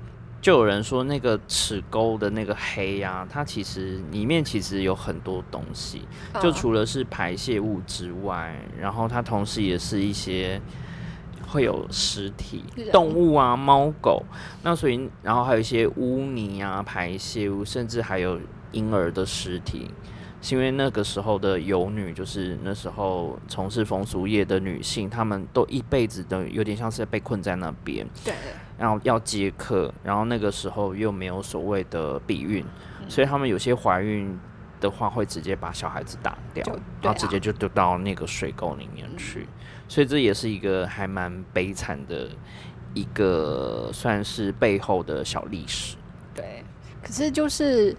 [0.47, 6.03] 就有人说，那个齿沟的那个黑呀、它其实里面其实有很多东西，
[6.35, 6.53] 就嗯。
[6.53, 10.61] 除了是排泄物之外，然后它同时也是一些
[11.45, 14.23] 会有尸体动物啊、猫狗，
[14.63, 18.39] 那所以然后还有一些污泥啊、排泄物，甚至还有
[18.71, 19.91] 婴儿的尸体。
[20.39, 28.33] 是因为那个时候的游女，就是那时候从事风俗业的女性，她们都一辈子都有点像是被困在那边，对，
[28.77, 32.63] 然后要接客，然后那个时候又没有所谓的避孕，
[33.01, 34.37] 嗯所以他们有些怀孕
[34.79, 36.63] 的话，会直接把小孩子打掉
[37.01, 39.47] 然后直啊接就丢到那个水沟里面去，
[39.87, 42.29] 所以这也是一个还蛮悲惨的
[42.93, 45.95] 一个算是背后的小历史。
[46.35, 46.63] 对，
[47.01, 47.95] 可是就是，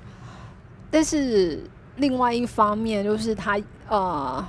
[0.91, 1.65] 但是
[1.97, 4.47] 另外一方面就是他呃，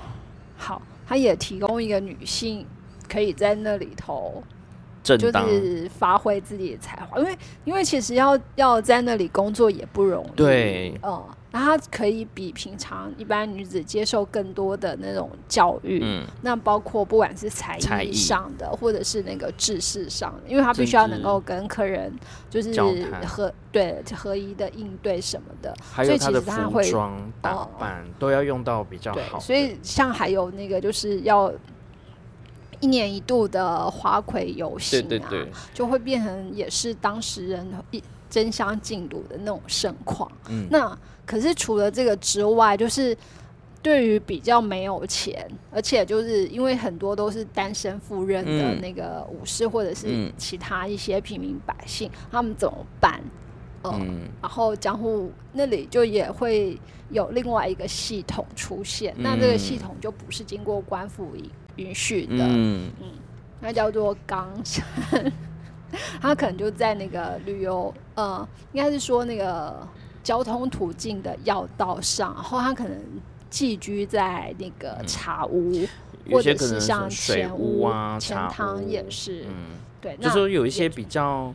[0.58, 2.68] 好，他也提供一个女性
[3.08, 4.59] 可以在那里头就
[5.04, 11.00] 正当是发挥自己的才华，因为因为其实要要在那里工作也不容易，对。
[11.04, 22.14] 嗯，那她可以比平常一般女子接受更多的那种教育，嗯，那包括不管是才艺上的，或者是那个知识上的，因为她必须要能够跟客人
[22.50, 22.80] 就是
[23.26, 31.52] 合对合一的应对什么的，还所以其有她的服实她会装打哦扮都要用到比较对好，所以像还有那个就是要
[32.80, 40.32] 一年一度的花魁游行啊，对对对，就会变成也是当时人一争相竞赌的那种盛况。
[40.50, 43.16] 嗯，那可是除了这个之外，就是
[43.82, 50.32] 对于比较没有钱，而且就是因为很多都是单身赴任的嗯那个武士或者是嗯。
[50.38, 53.22] 其他一些平民百姓，他们怎么办？
[53.82, 54.30] 呃嗯。
[54.42, 56.80] 然后江户那里就也会
[57.10, 61.44] 有另外一个系统出现，那这个系统就不是经过官府允
[61.84, 62.92] 允许的，嗯。
[63.02, 63.08] 嗯
[63.62, 64.82] 那叫做冈山，
[66.22, 69.86] 它可能就在那个旅游，呃，应该是说那个
[70.24, 72.98] 交通途径的要道上，然后它可能
[73.50, 75.86] 寄居在那个茶屋，
[76.32, 81.54] 或者是像水前屋啊、钱茶汤也是，嗯，对，就那说有一些比较，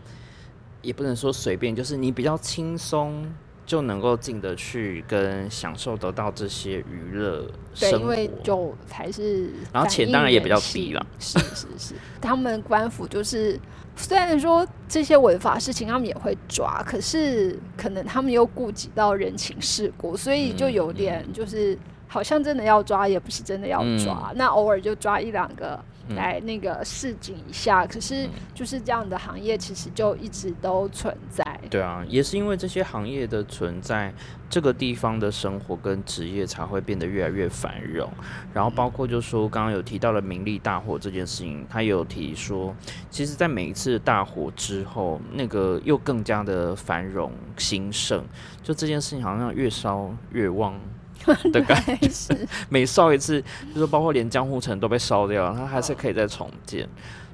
[0.82, 3.24] 也不能说随便，就是你比较轻松
[3.66, 7.46] 就能够进得去，跟享受得到这些娱乐
[7.78, 8.42] 对，生因为活。
[8.42, 13.58] 就才是然后钱当然也比较低了是是是， 他们官府就是
[13.96, 25.74] 虽然说这些违法事情他们也会抓，可是可能他们又顾及到人情世故，所以就嗯有点就是好像真的要抓，也不是真的要抓，那偶尔就抓一两个。
[25.76, 25.84] 嗯
[26.14, 31.42] 来那个示警一下，可是就是这样的行业其实就一直都存在。
[31.70, 34.12] 对啊，也是因为这些行业的存在，
[34.48, 38.10] 这个地方的生活跟职业才会变得越来越繁荣。
[38.52, 42.74] 然后包括就说刚刚有提到了名利大火这件事情，他也有提说，
[43.10, 48.24] 其实在每一次大火之后，那个又更加的繁荣兴盛，
[48.62, 50.78] 就这件事情好像越烧越旺。
[51.54, 52.36] 的感觉，
[52.68, 53.42] 每烧一次，
[53.74, 56.86] 就是包括连江户城都被烧掉了，它还是可以再重建。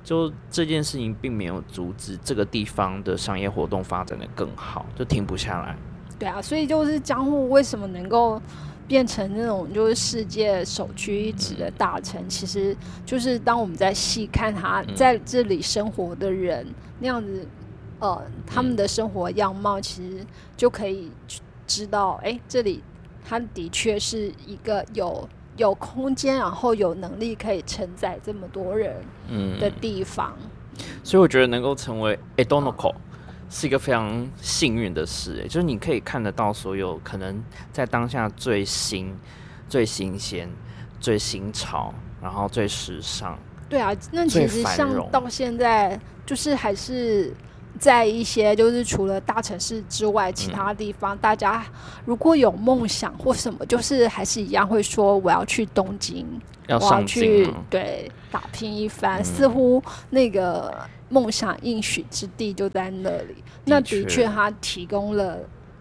[0.03, 5.77] 就这件事情并没有阻止这个地方的商业活动发展的更好，就停不下来。
[6.19, 8.41] 对啊，所以就是江户为什么能够
[8.87, 12.77] 变成那种就是世界首屈一指的大城，其实
[13.07, 16.67] 就是当我们在细看他嗯在这里生活的人
[16.99, 17.47] 那样子，
[18.01, 20.27] 呃，他们的生活样貌，其实
[20.57, 21.11] 就可以
[21.67, 22.83] 知道，哎、这里
[23.25, 25.27] 他的确是一个有
[25.61, 28.97] 有空间，然后有能力可以承载这么多人
[29.29, 30.35] 嗯，的地方。
[31.05, 32.95] 所以我觉得能够成为 Edonoco
[33.51, 39.15] 是一个非常幸运的事，诶，就是你可以看得到所有可能在当下最新、
[39.69, 40.49] 最新鲜、
[40.99, 41.93] 最新潮，
[42.23, 43.39] 然后最时尚。
[43.69, 47.35] 对啊，那其实像到现在，就是还是
[47.79, 51.65] 在一些就是除了大城市之外，其他地方，大家
[52.05, 56.27] 如果有梦想或什么，就是还是一样会说我要去东京，
[56.69, 59.25] 我要去对打拼一番，嗯。
[59.25, 60.75] 似乎那个
[61.09, 63.37] 梦想应许之地就在那里。
[63.65, 65.39] 那的确确，它提供了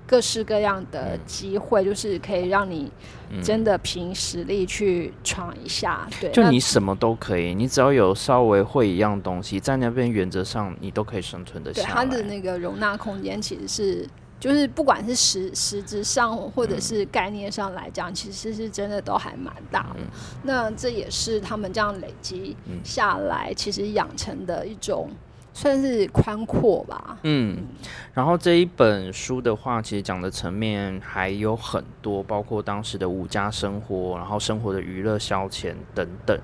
[0.09, 2.91] 各式各样的嗯机会，就是可以让你
[3.29, 6.09] 嗯真的凭实力去闯一下。
[6.19, 11.95] 对，就你什么都可以，你只要有稍微会一样东西，在那边原则上你都可以生存的对下来。
[11.95, 19.99] 它的那个容纳空间其实是，就是不管是实实质上或者是概念上来讲，其实是真的都还蛮大的。
[20.41, 25.11] 那这也是他们这样累积嗯下来，其实养成的一种
[25.59, 27.17] 算是宽阔吧。
[27.23, 27.67] 嗯，
[28.13, 36.39] 然后这一本书的话，其实讲的层面还有很多，包括当时的五家生活，然后生活的娱乐消遣等等。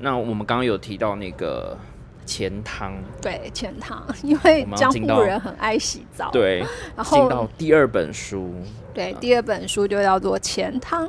[0.00, 1.78] 那我们刚刚有提到那个
[2.24, 6.58] 钱汤，对，钱汤，因为江进到户人很爱洗澡，，对，
[6.96, 8.52] 然进到后第二本书，
[8.92, 11.08] 对第二本书就叫做钱汤。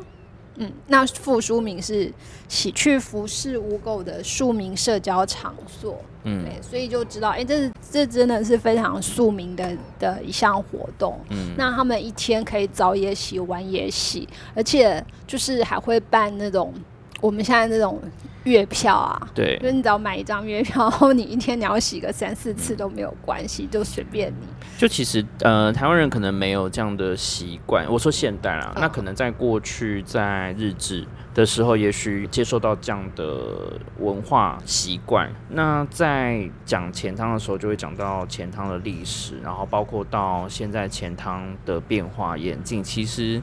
[0.57, 2.11] 嗯，那副书名是
[2.49, 5.99] “洗去服饰污垢的庶民社交场所”。
[6.23, 11.17] 嗯对，所以就知道，哎、这是这真的是非常庶民的的一项活动。
[11.29, 16.73] 嗯，那他们一天可以早也洗，晚也洗，而且就是还会办那种
[17.21, 18.01] 我们现在这种
[18.43, 24.47] 月票啊，对就，是你只要买一张月票，然后你一天你要洗个三四次都没有关系，就随便你。
[24.77, 27.85] 就其实呃，台湾人可能没有这样的习惯。
[27.91, 31.03] 我说现代啦，嗯那可能在过去在日治
[31.33, 35.31] 的时候，也许接受到这样的文化习惯。
[35.49, 42.83] 那在讲钱汤的时候，就会讲到钱汤的历史，然后包括到现在钱汤的变化演进。
[42.83, 43.41] 其实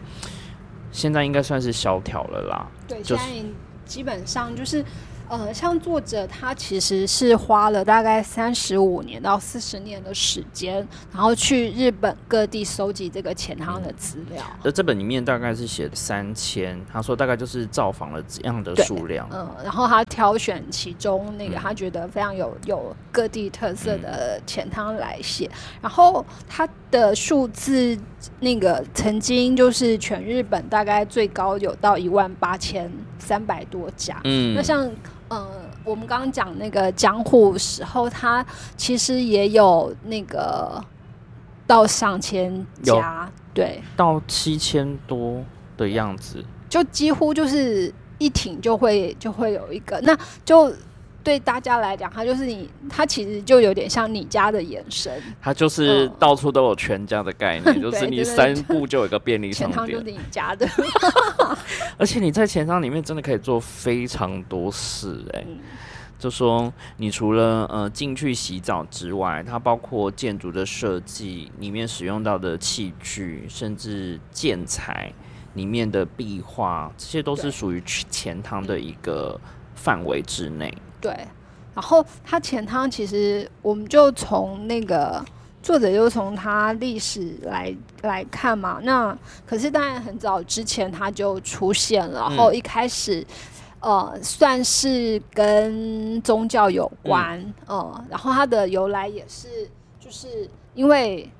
[0.94, 2.66] 现在应该算是萧条了啦。
[2.88, 3.48] 对，就是现在
[3.84, 4.82] 基本上就是。
[5.26, 14.44] 呃，像作者他其实是花了大概三十五年到四十年的时间，然后去日本各地收集这个钱汤的资料。
[14.62, 19.26] 而这本里面大概是写三千，他说大概就是造访了怎样的数量。
[19.32, 27.98] 嗯，然后他挑选其中那个嗯他觉得非常有有各地特色的钱汤来写，然后他的数字
[28.40, 34.20] 那个曾经就是全日本大概最高有到一万八千三百多家。
[34.24, 34.90] 嗯，那像
[35.28, 35.46] 呃，
[35.84, 38.44] 我们刚刚讲那个江户时候，它
[38.76, 40.82] 其实也有那个
[41.66, 45.42] 到上千家，对，到七千多
[45.76, 50.72] 的样子，就几乎就是一挺就会就会有一个，那就
[51.24, 55.10] 对大家来讲，它就是你，它其实就有点像你家的延伸，
[55.40, 56.12] 它就是嗯。
[56.18, 60.68] 到处都有全家的概念， 就是你三步就有一个便利商店就是，你家的，
[61.98, 65.58] 而且你在钱塘里面真的可以做非常多事哎、嗯。
[66.18, 75.12] 就说你除了呃进去洗澡之外，它包括建筑的设计里面使用到的器具，甚至建材
[75.54, 79.38] 里面的壁画，这些都是属于钱塘的一个
[79.74, 80.72] 范围之内。
[81.04, 81.28] 对。
[81.74, 85.24] 然后它钱汤其实我们就从那个
[85.62, 93.26] 作者就从它历史来来看嘛，那可是当然很早之前它就出现了，然后一开始。
[93.86, 99.68] 呃，算是跟宗教有关，呃，然后它的由来也是，
[100.00, 101.30] 就是因为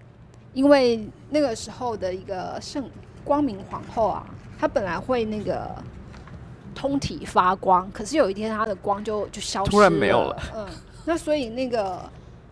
[0.53, 2.85] 因为那个时候的一个圣
[3.25, 4.27] 光明皇后啊，
[4.61, 5.75] 她本来会那个
[6.75, 10.67] 通体发光，可是有一天它的光就就消失突然没有了，嗯，
[11.07, 12.11] 那所以那个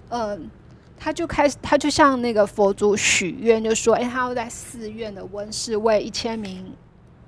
[0.09, 0.51] 嗯。
[1.05, 6.73] 他就开始，他就向那个佛祖许愿，就说：“哎、他要在寺院的温室为一千名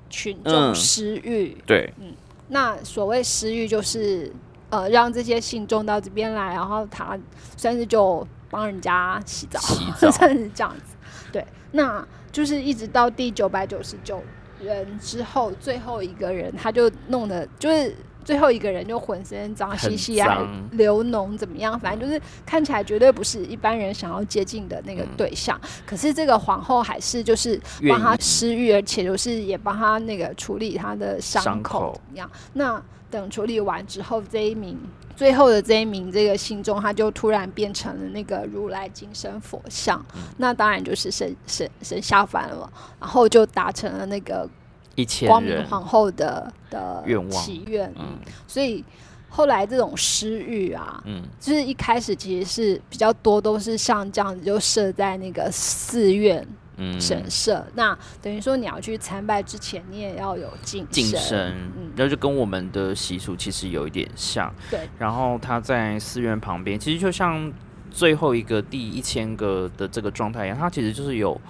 [0.09, 1.61] 群众嗯施浴。
[1.66, 2.14] 对，嗯
[2.47, 4.32] 那所谓施浴就是
[4.70, 7.18] 呃让这些信众到这边来，然后他
[7.57, 10.95] 算是就帮人家洗澡，洗澡 算是这样子。
[11.32, 14.22] 对，那就是一直到第九百九十九
[14.65, 17.95] 人之后，最后一个人他就弄得，就是
[18.25, 21.79] 最后一个人就浑身脏兮兮啊，流脓怎么样？
[21.79, 25.61] 反正就是看起来绝对不是一般人想要接近的那个对象。
[25.85, 32.31] 可是这个皇后还是就是帮他施浴，而且就是也帮他那个处理他的伤口怎么样？
[32.55, 32.83] 那
[33.15, 34.77] 等处理完之后，这一名
[35.15, 40.23] 最后的这一名这个信众，他就突然变成了那个如来金身佛像，嗯。
[40.39, 44.49] 那当然就是神神神下凡了，然后就达成了那个
[44.97, 48.19] 一千光明，皇后的的愿望祈愿，嗯。
[48.49, 48.85] 所以
[49.29, 56.57] 后来这种施欲啊，嗯，就是一开始其实是比较多都是像这样子，就设在那个寺院嗯，
[57.01, 57.64] 神社。
[57.75, 61.20] 那等于说你要去参拜之前，你也要有净晋身。
[61.20, 64.53] 升，嗯然后就跟我们的习俗其实有一点像。
[64.70, 67.53] 对，然后他在寺院旁边，其实就像
[67.91, 71.41] 最后一个第一千个的这个状态一样，它其实就是有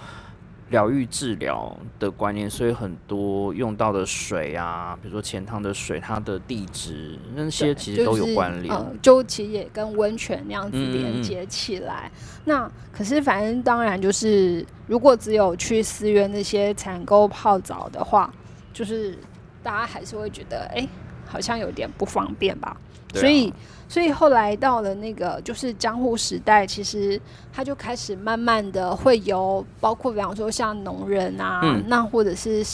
[0.69, 8.75] 疗愈治疗的观念，所以很多用到的水啊，比如说钱汤的水，它的地质那些其实都有关联。
[9.01, 12.11] 就其实也跟温泉那样子连接起来。
[12.45, 18.33] 那可是反正当然就是，如果只有去寺院那些采购泡澡的话，
[18.73, 19.17] 就是
[19.61, 20.87] 大家还是会觉得，哎、
[21.27, 22.69] 好像有点不方便吧。
[22.69, 22.77] 啊
[23.13, 23.53] 所以，
[23.87, 27.19] 所以后来到了那个就是江户时代，其实
[27.53, 31.83] 他就开始慢慢的会由包括比方说像农人啊，嗯。
[31.87, 32.65] 那或者是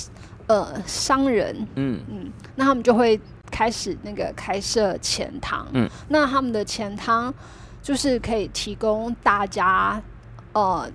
[0.47, 1.99] 呃商人，嗯。
[2.09, 3.19] 嗯，那他们就会
[3.51, 7.33] 开始那个开设钱塘，嗯，那他们的钱塘
[7.81, 10.01] 就是可以提供大家，
[10.53, 10.89] 呃，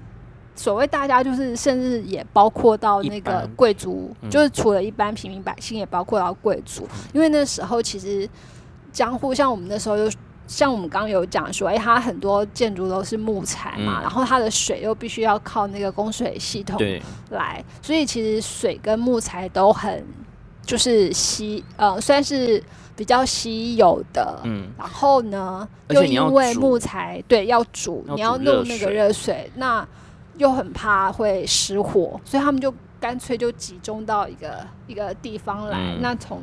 [0.55, 4.31] 所谓大家就是甚至也包括到那个贵族，嗯。
[4.31, 8.27] 就是除了一般平民百姓，也包括到贵族，因为那时候其实
[8.97, 10.17] 江户像我们那时候就。
[10.49, 16.81] 像我们刚刚有讲说，哎、它很多建筑都是木材嘛，嗯然后它的水又必须要靠那个供水系统，
[17.31, 20.07] 来，所以其实水跟木材都很
[20.63, 22.63] 就是稀呃，算是
[22.95, 24.41] 比较稀有的。
[24.45, 29.85] 嗯，然后呢，又因为木材对要煮，要你要弄那个热水，那
[30.37, 35.77] 又很怕会失火，所以他们就干脆就集中到一个一个地方来。
[35.77, 36.41] 嗯那从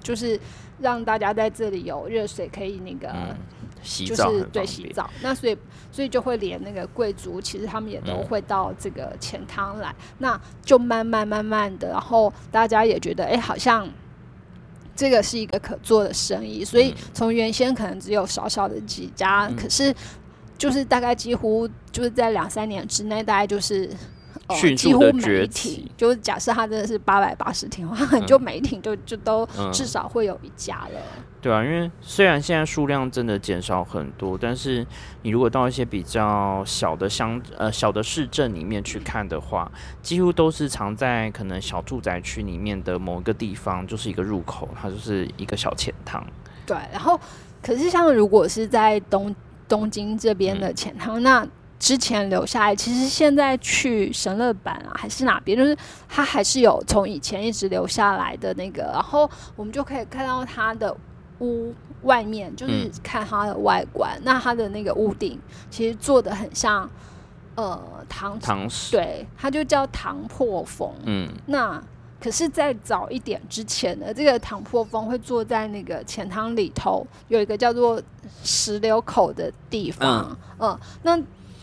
[0.00, 0.38] 就是
[0.80, 3.08] 让大家在这里有热水可以那个。
[3.08, 3.36] 嗯
[3.82, 5.56] 洗就是对洗澡，那所以
[5.90, 13.88] 所以就会连那个贵族，其实他们也都嗯会到这个钱汤来，那就慢慢慢慢的，然后大家也觉得，哎、好像
[14.94, 19.94] 这个是一个可做的生意，所以嗯从原先可能只有少少的几家，嗯可是
[20.58, 23.88] 就是大概几乎就是在两三年之内，大概就是。
[24.50, 31.00] 呃迅速几乎每地崛起，就是假设它真的是八百八十挺的话，就每一挺就就都嗯至少会有一家了。
[31.40, 34.86] 对啊，因为虽然现在数量真的减少很多，但是
[35.22, 39.70] 你如果到一些比较小的乡呃小的市镇里面去看的话，
[40.02, 46.22] 几乎都是藏在可能小住宅区里面的某一个地方，就是一个入口，它就是一个小钱塘。
[46.66, 47.18] 对，然后
[47.62, 49.34] 可是像如果是在东
[49.66, 51.46] 东京这边的钱汤，那
[51.80, 55.76] 之前留下来，其实现在去神乐坂啊，还是哪边，就是
[56.08, 60.94] 它还是有从以前一直留下来的那个，然后我们就可以看到它的
[61.40, 62.90] 屋外面，就是嗯。
[63.02, 66.88] 看它的外观，那它的那个屋顶其实做的很像
[67.54, 70.92] 呃唐唐史，对，它就叫唐破风。
[71.04, 71.82] 嗯，那
[72.20, 78.00] 可是，在早一点之前呢，这个唐破风会坐在那个钱塘里头，有一个叫做
[78.44, 80.36] 石榴口的地方。
[80.58, 81.18] 嗯，那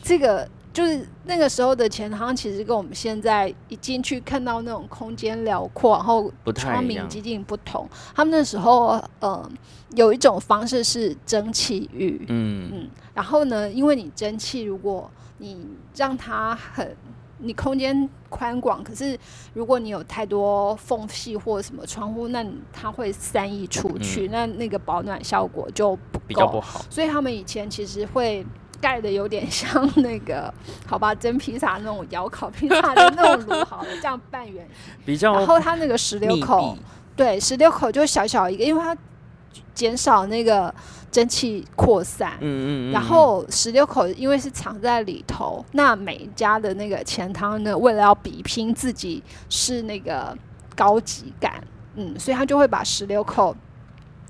[0.08, 7.86] 这个就是那个时候的钱塘，其实跟我们现在一进去看到那种空间辽阔，然后窗明几净不同。
[8.16, 9.52] 他们那时候，呃，
[9.96, 12.26] 有一种方式是蒸汽浴。
[12.30, 16.96] 嗯嗯，然后呢，因为你蒸汽，如果你让它很。
[17.40, 19.16] 你空间宽广，可是
[19.54, 22.44] 如果你有太多缝隙或什么窗户，那
[22.74, 26.84] 它会散溢出去，那那个保暖效果就不比较不好。
[26.90, 28.44] 所以他们以前其实会
[28.82, 30.54] 盖的有点像那个，
[30.86, 34.68] 好吧，蒸披萨那种窑烤披萨的那种炉，好了，这样半圆。
[35.06, 35.34] 比较。
[35.34, 36.78] 然后它那个石榴口，
[37.16, 38.96] 对，石榴口就小小一个，因为它
[39.74, 40.74] 减少那个。
[41.10, 50.38] 蒸汽扩散，嗯嗯然后石榴口因为是藏在里头，那每一家的那个钱汤呢，为了要比拼自己是那个
[50.76, 51.64] 高级感，
[51.96, 53.56] 嗯，所以他就会把石榴口。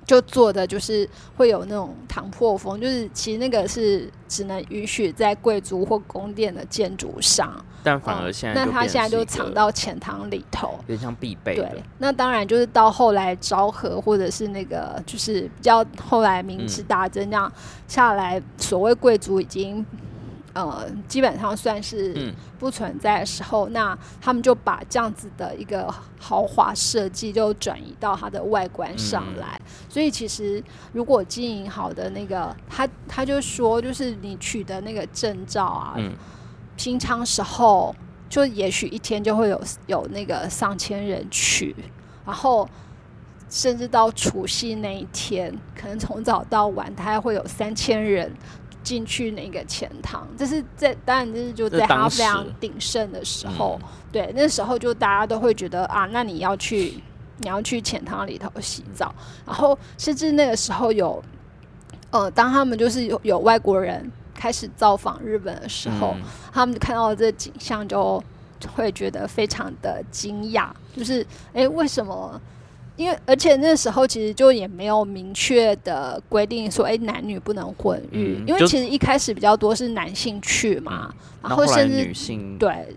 [0.08, 7.54] 就做的就是会有那种唐破风，就是其实那个是只能允许在贵族或宫殿的建筑上，
[7.84, 17.52] 但反而现在那他现在就藏到钱塘里头，有点像必备对，那当然就是到后来昭和或者是那个就是比较后来明治大增这样
[17.88, 19.86] 下来，所谓贵族已经。
[20.58, 29.62] 呃，基本上算是不存在的时候，那他们就把这样子的一个豪华设计就转移到它的外观上来。
[29.88, 35.96] 所以其实如果经营好的那个，他他就说，就是你取得那个证照啊，
[36.76, 37.96] 平常时候
[38.28, 41.76] 就也许一天就会有有那个上千人取，
[42.26, 42.68] 然后
[43.50, 48.32] 甚至到除夕那一天，可能从早到晚，他还会有三千人。
[48.88, 53.78] 进去那个钱塘，这是在当然就是就在他非常鼎盛的时候，
[54.14, 56.94] 对，那时候就大家都会觉得啊，那你要去
[57.40, 59.14] 你要去钱塘里头洗澡，
[59.46, 61.22] 然后甚至那个时候有，
[62.12, 66.16] 呃，当他们就是有有外国人开始造访日本的时候，
[66.54, 68.24] 他们看到这景象就
[68.74, 72.40] 会觉得非常的惊讶，就是哎，为什么？
[72.98, 78.44] 因为，而且那时候其实就也没有明确的规定说，哎，男女不能混浴。
[78.46, 82.12] 因为其实一开始比较多是男性去嘛，然后甚至
[82.58, 82.88] 对，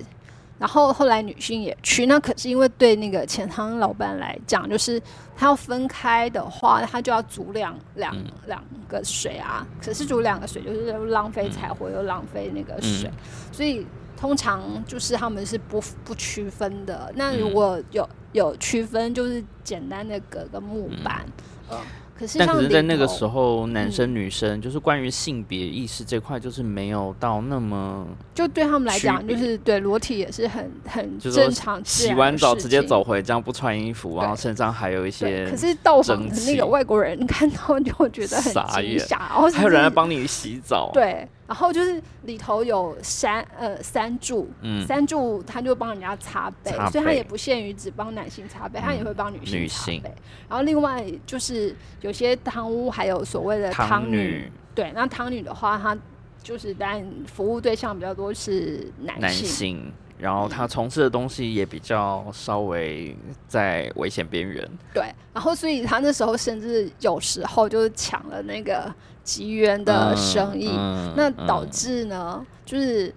[0.59, 2.07] 然后后来女性也去。
[2.07, 5.01] 那可是因为对那个钱汤老板来讲，就是
[5.37, 9.67] 他要分开的话，他就要煮两两两个水啊。
[9.85, 13.11] 可是煮两个水就是浪费柴火，又浪费那个水，
[13.53, 13.87] 所以。
[14.21, 17.11] 通常就是他们是不不区分的。
[17.17, 21.25] 那如果有有区分，就是简单的隔个木板。
[21.71, 21.79] 嗯。
[22.21, 28.07] 可是，但可是在那个时候，男生女生就是关于性别意识这块，就是没有到那么。
[28.35, 31.83] 就对他们来讲，就是对裸体也是很很正常。
[31.83, 35.49] 洗完澡直接走回，这样不穿衣服，然后身上还有一些。
[35.49, 40.91] 可是到访的那个外国人看到就觉得很傻眼，然后还有人来帮你洗澡。
[40.93, 41.27] 对。
[41.51, 44.87] 然后就是里头有三呃三柱，嗯。
[44.87, 50.15] 三柱他就帮人家擦背，所以他也不限于只帮男性擦背，他也会帮女性擦背。
[50.49, 55.99] 然后另外就是有些汤屋还有所谓的汤女，对，那汤女的话，她
[56.41, 59.93] 就是但服务对象比较多是男性。
[60.21, 63.17] 然后他从事的东西也比较稍微
[63.49, 64.63] 在危险边缘。
[64.93, 68.95] 对，然后所以他那时候甚至有时候就是抢了那个
[69.31, 70.67] 吉原的生意，
[71.15, 73.15] 那导致呢，就是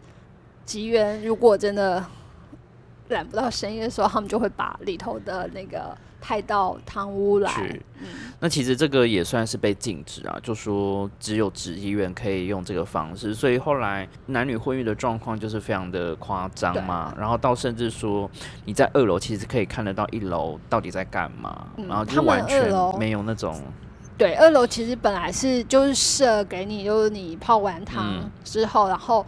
[0.64, 2.05] 吉原如果真的
[3.09, 5.97] 揽不到生意的时候，他们就会把里头的那个。
[6.26, 7.78] 派到汤屋来，
[8.39, 17.14] 那其实这个也算是被禁止啊，就说只有职医院可以用这个方式，所以后来男女混浴的状况就是非常的夸张嘛。
[17.20, 18.32] 然后到甚至说
[18.64, 23.61] 你在二楼其实可以看得到一楼到底在干嘛，然后就完全没有那种。
[24.18, 29.26] 对，二楼其实本来是就是设给你，就是你泡完汤之后，然后。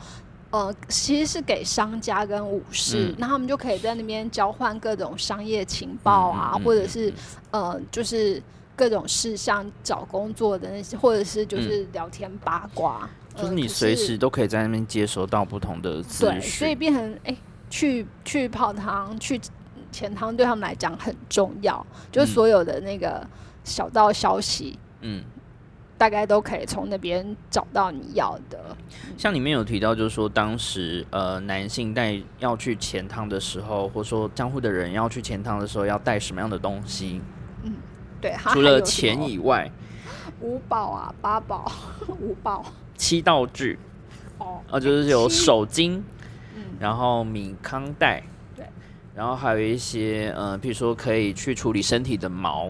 [0.52, 7.14] 呃，其实是给商家跟武士，那他们就可以在那边交换各种商业情报啊，或者是
[7.52, 8.42] 呃，就是
[8.74, 17.36] 各种事项找工作的那些，或者是就是聊天八卦，就是你随时都可以在那边接收到不同的资讯，所以变成哎，
[17.70, 19.42] 去去泡汤、去
[19.92, 23.28] 钱汤对他们来讲很重要，就是所有的那个
[23.66, 25.22] 小道消息，嗯。
[25.98, 28.76] 大概都可以从那边找到你要的。
[29.18, 37.22] 像里面有提到，就是说当时呃男性带要去钱汤的时候，或者说江户的人要去钱汤的时候，要带什么样的东西？
[37.64, 37.76] 嗯，
[38.20, 39.72] 对，除了钱以外，
[40.42, 41.72] 五宝啊，八宝，
[42.20, 42.66] 五宝，
[42.98, 43.80] 七道具。
[44.38, 46.02] 哦，啊，就是有手巾，
[46.58, 48.22] 嗯，然后米糠袋，
[48.54, 48.66] 对，
[49.16, 52.70] 然后还有一些呃，比如说可以去处理身体的毛，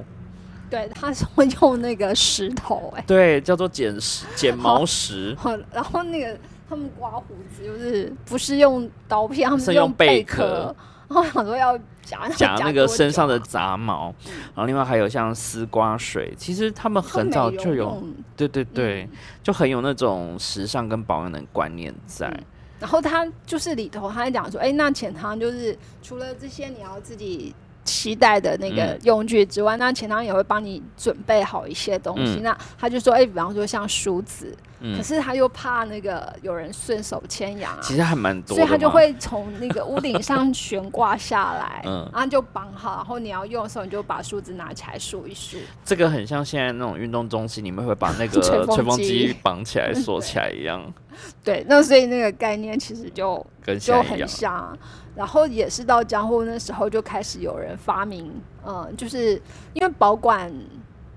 [0.76, 10.76] 对， 他是会用那个石头、哎，对，叫做剪石、剪毛石，好， 然后那个他们刮胡子就是不是用刀片，他们是用用贝贝壳。
[11.08, 18.14] 然后想说要夹 夹那个身上的杂毛，然后另外还有像丝瓜水，其实他们很早就有，用。
[18.36, 19.18] 对对对，嗯。
[19.44, 22.28] 就很有那种时尚跟保养的观念在。
[22.28, 22.44] 嗯。
[22.80, 27.54] 然后他就是里头，他还讲说，哎，那浅汤就是除了这些你要自己
[27.86, 32.40] 期待的那个嗯用具之外，那钱塘也会帮你准备好一些东西。
[32.40, 34.54] 嗯那他就说，哎，比方说像梳子，
[34.86, 45.58] 嗯可是他又怕那个有人顺手牵羊啊，其实还蛮多，所以他就会从那个屋顶上悬挂下来，嗯然后就绑好，然后你要用的时候，你就把梳子拿起来梳一梳。
[45.84, 50.94] 这个很像现在那种运动中心，你们会把那个 吹风机机绑起来锁起来一样，
[51.44, 54.28] 对，那所以那个概念其实就跟就很。
[54.28, 54.78] 像。
[55.16, 58.30] 然后也是到江户那时候就开始有人发明，
[58.68, 59.42] 嗯，就是
[59.74, 60.54] 因为保管。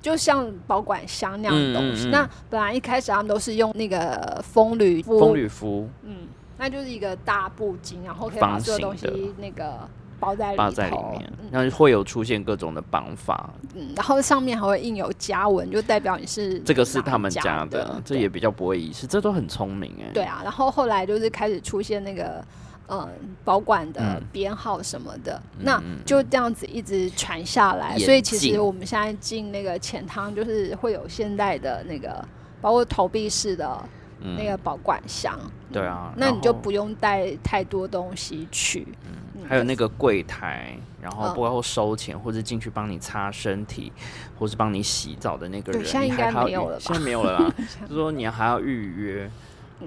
[0.01, 2.11] 就像保管箱那样的东西，嗯嗯嗯。
[2.11, 6.27] 那本来一开始他们都是用那个风铝布风吕服嗯，
[6.57, 9.89] 那就是一个大布巾，然后可以把方所有东西那个
[10.21, 11.49] 包在里头，绑在里面，嗯。
[11.51, 20.11] 然后会有出现各种的绑法，嗯，然后上面还会印有家纹，就代表你是这个是他们家家的，这也比较不会遗失，这都很聪明哎。
[20.13, 20.41] 对啊。
[20.43, 22.45] 然后后来就是开始出现那个
[22.89, 23.09] 呃
[23.45, 27.97] 保管的嗯编号什么的，嗯那嗯就这样子一直传下来。
[27.99, 32.27] 所以其实我们现在进那个钱汤，就是会有现代的那个，
[32.61, 33.79] 包括投币式的
[34.21, 35.39] 嗯那个保管箱。
[35.73, 38.89] 对啊，那你就不用带太多东西去。
[39.07, 39.15] 嗯
[39.49, 43.91] 还有那个柜台，然后嗯包括收钱或者进去帮你擦身体，
[44.39, 47.55] 或是帮你洗澡的那个人，对现在应该没有了吧现在没有了啦，
[47.89, 49.31] 就说你还要预约嗯，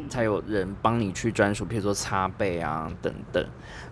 [0.10, 3.46] 才有人帮你去专属，譬如说擦背啊等等。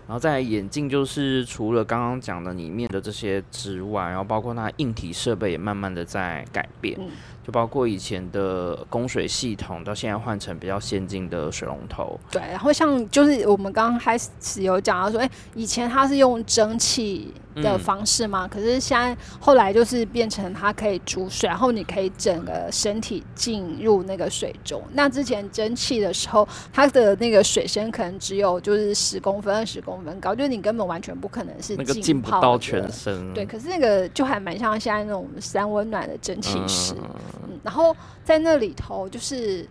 [0.08, 7.10] 然后再来眼镜，就是除了刚刚讲的里面的这些之外，然后包括它硬体设备也慢慢的在改变，嗯。
[7.46, 24.82] 就包括以前的供水系统，到现在换成比较先进的水龙头，对，然后像就是我们刚刚开始有讲到说，哎、以前它是用蒸汽的嗯方式嘛，可是现在后来就是变成它可以煮水，然后你可以整个身体进入那个水中。
[24.94, 36.94] 那之前蒸汽的时候，它的那个水深可能只有就是十公分、二十公分高，就是你根本完全不可能是那个浸进不到全身，对，可是那个就还蛮像现在那种三温暖的蒸汽室。
[36.98, 37.16] 嗯
[37.50, 39.68] 嗯，然后在那里头就是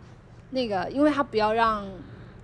[0.50, 1.86] 那个，因为它不要让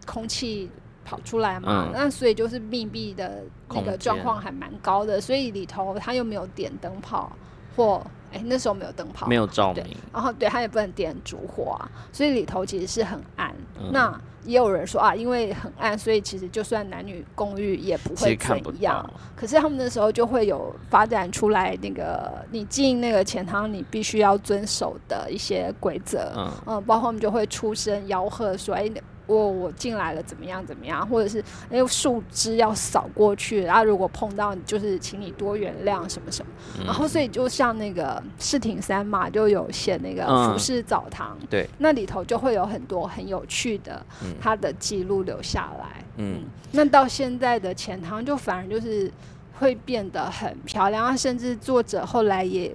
[0.07, 0.69] 空气
[1.05, 7.31] 跑出来嘛，嗯那所以就是密闭的那个状况还蛮高的，所以里头他又没有点灯泡
[7.77, 13.55] 或哎那时候没有灯泡，没有照对明，然后对他也不能点烛火啊，所以里头其实是很暗。
[13.79, 19.11] 嗯那也有人说啊，因为很暗，所以其实就算男女公寓也不会怎样。。
[19.35, 26.31] 可是他们那时候就会有发展出来那个你进那个钱塘，你必须要遵守的一些规则。
[26.37, 28.87] 嗯，嗯，包括他们就会出声吆喝说：“哎，
[29.27, 36.53] 我我进来了，怎么样怎么样？”或者是哎树枝要扫过去，然后如果碰到，就是请你多原谅什么什么。
[36.79, 46.05] 嗯然后所以就像那个世町三嘛，就有写那个嗯服饰澡堂，对，那里头就会有很多很有趣的嗯它的记录留下来。
[46.17, 49.11] 嗯，那到现在的钱塘就反而就是
[49.59, 52.75] 会变得很漂亮，啊甚至作者后来也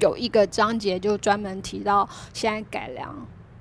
[0.00, 3.14] 有一个章节就专门提到现在改良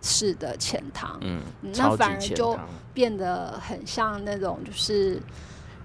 [0.08, 2.58] 式的钱塘，嗯，嗯那反而就
[2.93, 5.22] 变得很像那种就是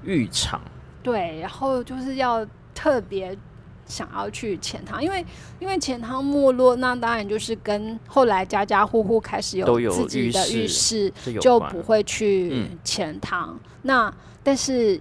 [0.05, 0.61] 浴场，
[1.03, 3.37] 对，然后就是要特别。
[3.85, 5.27] 想要去钱塘，因为
[5.59, 13.59] 因为钱塘没落，那当然就是跟后来家家户户开始有有自己的浴浴室，就不会去嗯钱汤。
[13.83, 14.11] 那
[14.43, 14.99] 但是，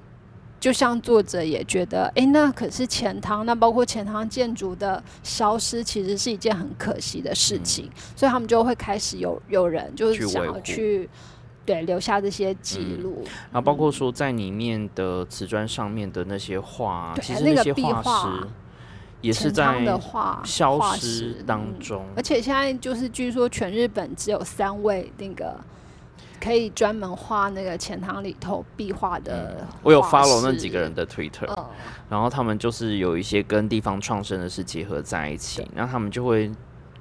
[0.61, 7.89] 就像作者也觉得，哎，那可是钱塘，那包括钱塘建筑的消失，其实是一件很可惜的事情。
[8.15, 11.09] 所以他们就会开始有有人就是想要去
[11.65, 13.01] 对留下这些记嗯。
[13.01, 13.23] 录。
[13.51, 18.01] 然后包括说在里面的瓷砖上面的那些画其实那些画。
[18.01, 18.47] 画师
[19.21, 19.83] 也是在
[20.43, 25.59] 消失师当嗯中，而且现在就是据说全日本只有三位那个
[26.41, 29.67] 可以专门画那个钱塘里头壁画的、嗯。
[29.81, 30.91] 我有 follow 那几个人。
[30.91, 31.65] 的 Twitter，、嗯，
[32.09, 36.51] 然后他们就是有一些跟地方创生的事结合在一起，那他们就会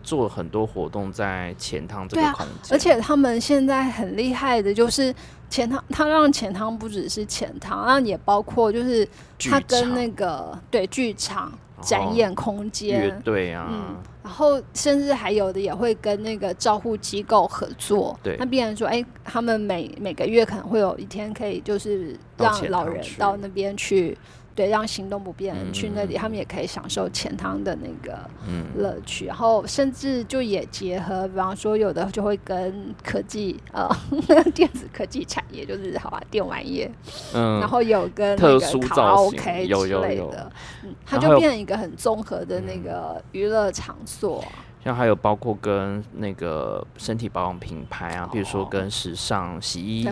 [0.01, 5.13] 做很多活动在钱塘这个空间，而且他们现在很厉害的，就是
[5.49, 9.05] 钱塘，他让钱塘不只是钱塘，那也包括就是
[9.41, 18.37] 他跟那个对剧场展演空乐间，队啊，嗯然后甚至还有的也会跟那个照护机构合作，对。
[18.39, 24.17] 那病人说，哎，他们每每个月可能会有一天可以就是让老人到那边去，
[24.61, 26.19] 对，让行动不便去那里，嗯。
[26.19, 33.89] 他们也可以享受钱汤的那个嗯，乐趣，然后甚至就也结合，比方说有的就会跟科技呃
[34.55, 36.91] 电子科技产业，就是好吧电玩业，
[37.33, 40.53] 嗯，然后有跟那特个卡拉 OK 有之类的，
[40.85, 44.41] 嗯，它就变成一个很综合的那个娱乐场所。
[44.41, 44.49] 啊。
[44.83, 50.09] 像还有包括跟那个身体保养品牌啊，比如说哦跟时尚洗衣、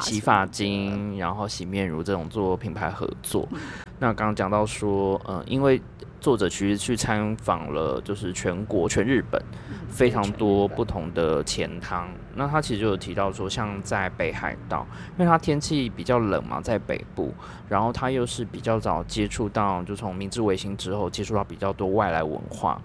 [0.00, 3.48] 洗发精，然后洗面乳这种做品牌合作。
[3.52, 3.58] 嗯
[4.02, 5.78] 那刚刚讲到说，嗯，因为
[6.22, 9.38] 作者其实去参访了，就是全国全日本
[9.68, 12.08] 嗯非常多不同的钱汤。
[12.34, 14.86] 那他其实就有提到说，像在北海道，
[15.18, 17.34] 因为它天气比较冷嘛，在北部，
[17.68, 22.80] 然后他又是比较早接触到，就从明治维新之后接触到比较多外来文化。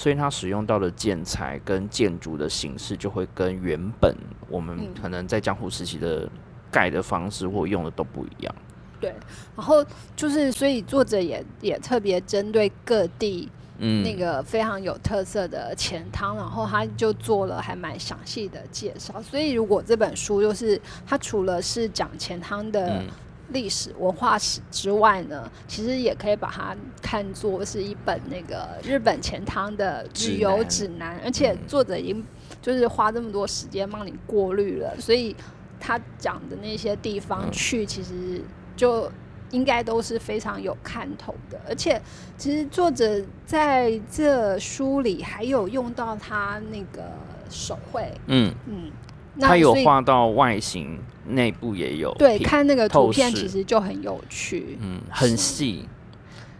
[0.00, 4.16] 所以它使用到的建材跟建筑的形式，就会跟原本
[4.48, 6.26] 我们嗯可能在江户时期的
[6.70, 8.54] 盖的方式或用的都不一样。
[8.98, 9.14] 对，
[9.54, 9.84] 然后
[10.16, 13.46] 就是所以作者也也特别针对各地
[13.76, 19.20] 嗯，那个非常有特色的钱汤，然后他就做了还蛮详细的介绍。
[19.20, 23.06] 所以如果这本书就是它除了是讲钱汤的嗯
[23.52, 32.24] 历史文化史之外呢，其实也可以把它看作是一本那个日本钱汤的旅游指南，而且嗯作者已经
[32.62, 35.34] 就是花这么多时间帮你过滤了，所以
[35.78, 37.52] 他讲的那些地方嗯。
[37.52, 38.42] 去，其实
[38.76, 39.10] 就
[39.50, 41.60] 应该都是非常有看头的。
[41.68, 42.00] 而且，
[42.36, 47.10] 其实作者在这书里还有用到他那个
[47.48, 48.90] 手绘，嗯，嗯，
[49.34, 50.98] 那它有画到外形，
[51.34, 54.78] 内部也有对，看那个图片其实就很有趣。
[54.80, 55.88] 嗯很细，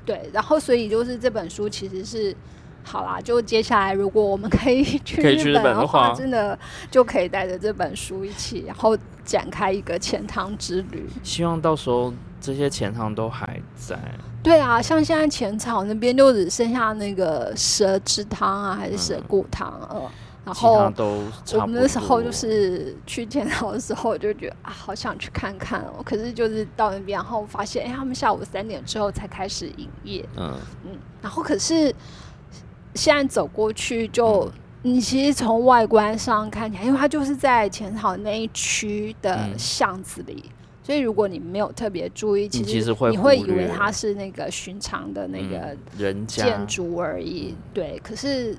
[0.04, 2.34] 对，然后所以就是这本书其实是。
[2.82, 6.58] 好啦，就接下来如果我们可以去日本的话真的
[6.90, 11.06] 就可以带着这本书一起，然后展开一个钱塘之旅。
[11.22, 12.10] 希望到时候
[12.40, 13.98] 这些钱塘都还在。
[14.42, 20.10] 对啊，像现在浅草那边就只剩下那个蛇汁汤啊，还是蛇嗯骨汤，呃，
[20.52, 21.22] 然后都
[21.60, 26.02] 我们那时候就是去浅草的时候，就觉得啊，好想去看看哦。
[26.04, 31.94] 可是就是到那边，然后发现，哎，他们下午三点之后才开始营业，嗯嗯，然后可是
[32.94, 34.44] 现在走过去就。
[34.44, 40.42] 嗯你其实从外观上看起来，因为它就是在浅草那一区的嗯巷子里，
[40.82, 47.54] 所以如果你没有特别注意，其实你会以为它是那个寻常的那个嗯人家建筑而已。
[47.74, 48.56] 对，可是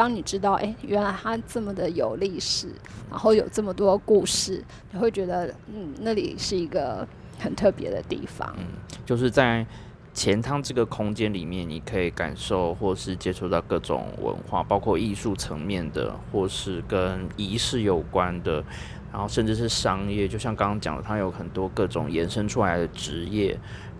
[0.00, 2.68] 当你知道，哎、原来它这么的有历史，
[3.10, 7.06] 然后有这么多故事，你会觉得，嗯，那里是一个
[7.38, 8.50] 很特别的地方。
[8.56, 8.64] 嗯，
[9.04, 9.66] 就是在
[10.14, 18.64] 钱汤这个空间里面，你可以感受或是接触到各种文化，包括艺术层面的，或是跟仪式有关的，
[19.12, 23.50] 然后甚至是商业，就像刚刚讲的，它有很多各种延伸出来的职业，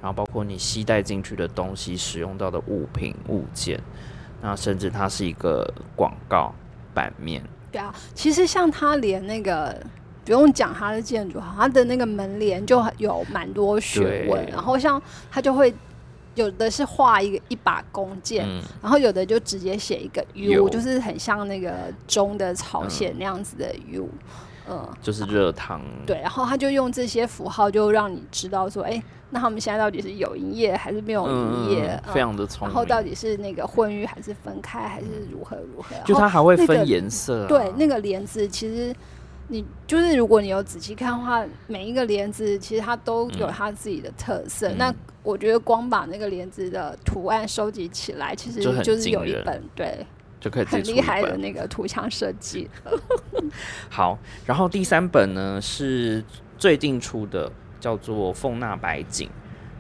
[0.00, 3.78] 然后包括你携带进去的东西、使用到的物品物件，
[4.42, 6.54] 那甚至它是一个广告
[6.94, 9.76] 版面，对啊，其实像它连那个。
[10.22, 14.46] 不用讲它的建筑，它的那个门帘就有蛮多学问。
[14.48, 15.74] 然后像它就会
[16.36, 21.72] 有的是画一个一把弓箭，嗯，然后有的就直接写一个 U，就是很像那个
[22.06, 24.18] 钟的朝鲜嗯那样子的 U，嗯，
[25.02, 32.00] 就是热汤，对，然后他就用这些符号，就让你知道说，哎，那他们现在到底是有营业还是没有营业？
[32.06, 32.74] 嗯，非常的聪明。
[32.74, 35.94] 然后到底是那个混浴还是分开，还是如何如何？
[36.04, 38.94] 就它还会分颜色、啊，对那个帘子，其实
[39.48, 44.68] 你就是如果你有仔细看的话，每一个帘子其实它都有嗯它自己的特色。
[44.68, 49.98] 嗯那我觉得光把那个帘子的图案收集起来，其实就是有一本对
[50.40, 51.00] 就可以自很厉。
[51.00, 52.68] 害的那个图像设计。
[53.88, 56.24] 好，然后第三本呢是
[56.58, 59.28] 最近出的，叫做《凤纳白景》。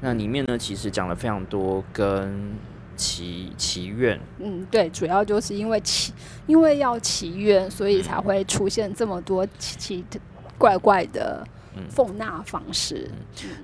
[0.02, 2.52] 那里面呢，其实讲了非常多跟
[2.96, 6.12] 祈祈愿，嗯，对，主要就是因为祈，
[6.46, 10.04] 因为要祈愿，所以才嗯会出现这么多奇奇
[10.56, 11.48] 怪怪的嗯
[11.88, 13.10] 奉纳方式。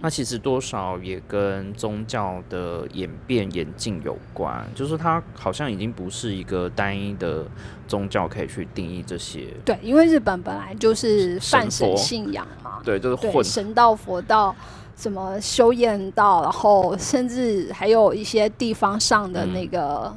[0.00, 7.44] 那其实多少也跟宗教的演变演进有关，就是它好像已经不是一个单一的
[7.88, 14.54] 宗教可以去定义这些，对，因为日本本来就是神泛神信仰嘛，对，就是对，混神道、佛道，
[14.96, 19.52] 什么修验道，然后甚至还有一些地方上的嗯。
[19.52, 20.14] 那个。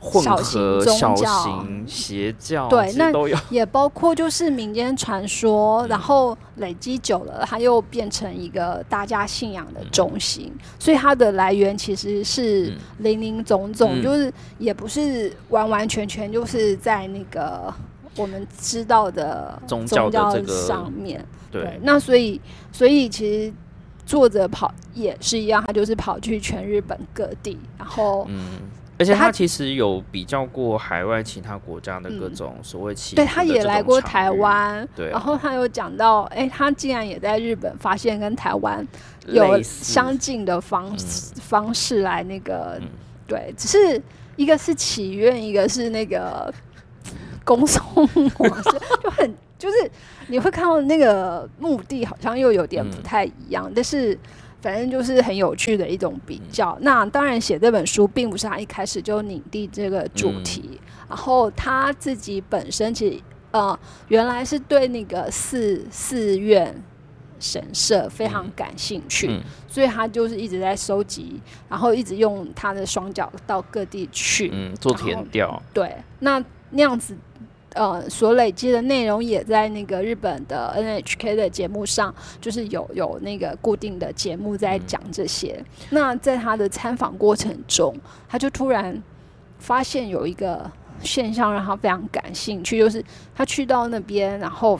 [0.00, 3.12] 混小型合小宗邪教，对那。
[3.50, 12.78] 也包括就是民间传说，然后累积久了，它又变成一个大家信仰的中心，所以它的来源其实是嗯。
[12.98, 14.02] 林林总总，嗯。
[14.02, 17.72] 就是也不是完完全全就是在那个
[18.16, 20.10] 我们知道的宗教
[20.46, 21.24] 上面。
[21.50, 22.40] 对，那所以
[22.72, 23.52] 所以其实
[24.06, 28.60] 作者跑也是一样，他就是跑去全日本各地，然后嗯，
[29.00, 32.34] 而且他他其实有比较过海外其他国家的各嗯。
[32.34, 35.12] 种所谓起对，他也来过台，湾，对啊。
[35.12, 38.86] 然后他有讲到，哎、他竟然也在日本发现跟台湾
[39.26, 42.88] 有相近的方式、方式来那个，嗯。
[43.26, 44.00] 对，只是
[44.36, 46.52] 一个是祈愿，一个是那个
[47.42, 48.70] 公送模式，
[49.02, 49.90] 就很就是
[50.26, 53.02] 你会看到那个目的好像又有点不嗯。
[53.02, 54.18] 太一样，但是。
[54.60, 56.78] 反正就是很有趣的一种比嗯较。
[56.80, 66.74] 那当然，写这本书并不是他一开始就拟定这个主嗯题，然后他自己本身其实呃原来是对那个寺寺院
[67.38, 74.50] 神社非常嗯感兴趣，嗯所以他就是一直在收集，然后一直用他的双脚到各地去。
[74.52, 77.16] 嗯，做填调，对，那那样子。
[77.74, 85.64] 呃，所累积的内容也在那个日本的 NHK 的节目上，就是有有那个固定的节目在嗯讲这些。
[85.90, 87.94] 那在他的参访过程中，
[88.28, 89.00] 他就突然
[89.58, 90.70] 发现有一个
[91.02, 93.04] 现象让他非常感兴趣，就是
[93.34, 94.78] 他去到那边，然后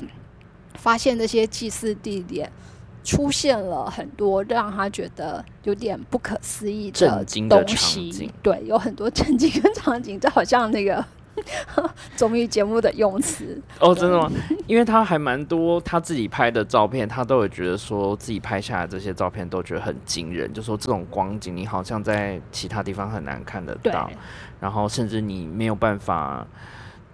[0.75, 2.51] 发现那些祭祀地点
[3.05, 8.31] 出现了很多让他觉得有点不可思议的东西景。
[8.43, 11.05] 对，有很多 震惊跟场景，这好像那个
[12.17, 13.61] 综艺节目的用词。
[13.79, 14.31] 哦，真的吗？
[14.67, 24.11] 因为他还蛮多他自己拍的照片，他都有觉得说自己拍下来这些照片都觉得很惊人，就说这种光景你好像在其他地方很难看得，到，
[24.61, 26.47] 然后甚至你没有办法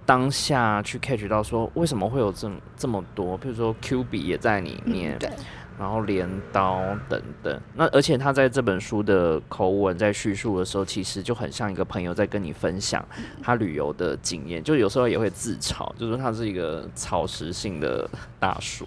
[0.04, 5.30] 当下去 catch 到说为什么会有这么这么多，比如说 Q 比也在里面，嗯，对，
[5.78, 7.60] 然后镰刀等等。
[7.74, 13.04] 那而且他在这本书的口吻在叙述的时候，其实就很像一个朋友在跟你分享
[13.42, 18.08] 他旅游的经验，就有时候也会自嘲，就说他是一个草食性的
[18.38, 18.86] 大叔。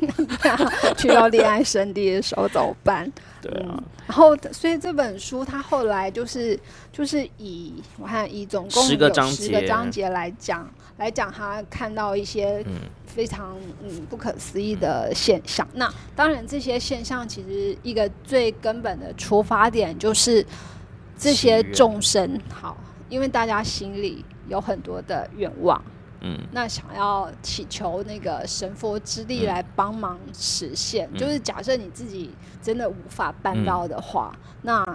[0.97, 3.11] 去到恋爱圣地的时候怎么办？
[3.41, 6.59] 对啊，然后，所以这本书他后来就是
[6.91, 10.69] 就是以我看以总共有十个章节来讲
[10.99, 12.75] 来讲，他看到一些嗯。
[13.09, 15.67] 非常嗯不可思议的现象。
[15.73, 20.45] 那当然，这些现象其实一个最根本的出发点就是
[21.17, 22.77] 这些众生好，
[23.09, 25.83] 因为大家心里有很多的愿望，
[26.21, 26.37] 嗯。
[26.51, 29.47] 那想要祈求那个神佛之力嗯。
[29.47, 31.17] 来帮忙实现，嗯。
[31.17, 32.29] 就是假设你自己
[32.61, 34.31] 真的无法办到的话，
[34.61, 34.85] 那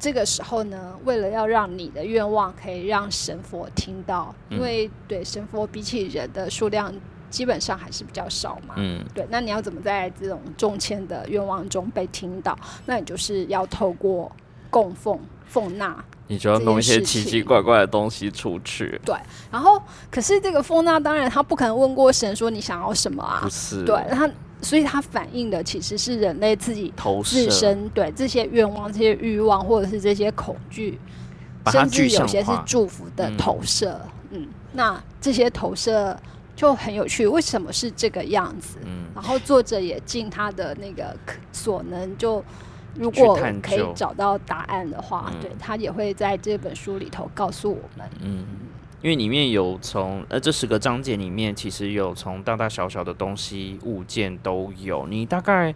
[0.00, 4.56] 这个时候呢，为了要让你的愿望可以让神佛听到，嗯。
[4.56, 6.92] 因为对神佛比起人的数量
[7.28, 9.04] 基本上还是比较少嘛，嗯。
[9.14, 12.58] 对，那你要怎么在这种中签的愿望中被听到？
[12.86, 14.32] 那你就是要透过
[14.70, 19.16] 供奉、奉纳你就要弄一些奇奇怪怪的东西出去，对
[19.50, 23.40] 然后，可是这个奉纳当然他不可能问过神说你想要什么啊。
[23.42, 23.84] 不，是？
[23.84, 24.30] 对，他，
[24.62, 30.98] 所以它反映的其实是人类自己投自，身对这些愿望、这些欲望，或者是这些恐惧，
[31.70, 32.50] 甚至有些是。
[32.66, 34.00] 祝福的嗯投射。
[34.30, 36.18] 嗯，那这些投射
[36.54, 38.78] 就很有趣，为什么是这个样子？
[38.84, 42.44] 嗯，然后作者也尽他的那个可所能就。
[42.96, 48.04] 如果可以找到答案的话，嗯对他也会在这本书里头告诉我们。
[48.20, 48.44] 嗯，
[49.02, 55.74] 因为里面有从呃这十个章节里面，其实有从大大小小的东西物件都有，你大概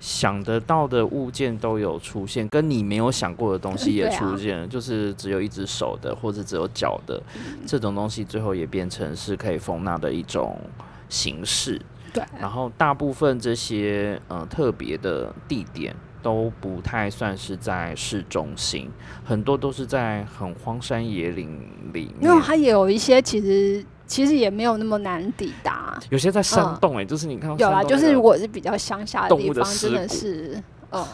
[0.00, 10.60] 想得到的物件都有出现，跟你没有想过的东西也出现了，就是只有一只手的或者只有脚的、嗯这种东西，最后也变成是可以封纳的一种
[11.08, 11.80] 形式。
[12.12, 15.94] 对，然后大部分这些呃特别的地点
[16.24, 18.90] 都不太算是在市中心，
[19.22, 21.50] 很多都是在很荒山野岭
[21.92, 22.22] 里面。
[22.22, 26.00] 因为，它也有一些其实其实也没有那么难抵达。
[26.08, 31.06] 有些在山嗯洞哎、就是你看到有啦，山洞那个就是如果是比较乡下的地方，真的是，嗯，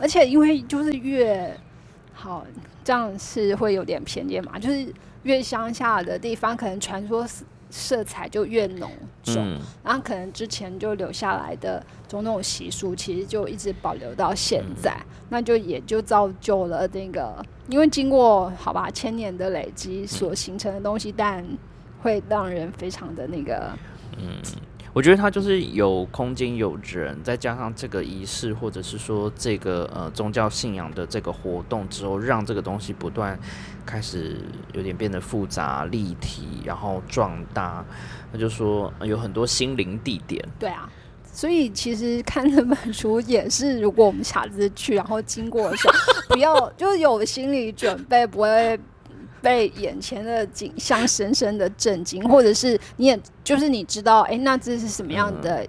[0.00, 1.56] 而且因为就是越
[2.12, 2.44] 好，
[2.82, 4.92] 这样是会有点偏见嘛，就是
[5.22, 7.24] 越乡下的地方，可能传说
[7.76, 8.90] 色色彩就越浓
[9.22, 9.60] 重，嗯。
[9.84, 15.26] 然后可能之前就留下来的种种习俗，其实就一直保留到现在，嗯。
[15.28, 21.46] 那就也就造就了那个，因为经过好吧千年的累积所形成的东西，但
[22.00, 23.70] 会让人非常的那个，
[24.96, 33.38] 我觉得它就是有空间有人，再加上这个仪式，或者是说这个呃宗教信仰的这个活动之后，让这个东西不断
[33.84, 34.40] 开始
[34.72, 37.84] 有点变得复杂、立体，然后壮大。
[38.32, 40.42] 那就说有很多心灵地点。
[40.58, 40.90] 对啊。
[41.30, 45.94] 所以其实看这本书也是，如果我们下次去，然后经过的时候，
[46.30, 48.80] 不要就有心理准备，不会
[49.46, 55.64] 被眼前的景象深深的震惊，或者是你也就是你知道，哎，那这是什么样的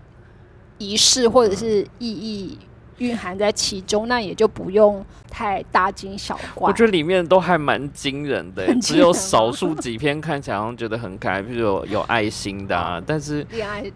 [0.79, 2.57] 仪式，或者是意义。
[2.97, 6.67] 蕴含在其中，那也就不用太大惊小怪。
[6.67, 12.99] 我觉得里面都还蛮惊人的，只有少数几篇看起来好像觉得很可爱，比如有有爱心的啊。
[13.05, 13.45] 但是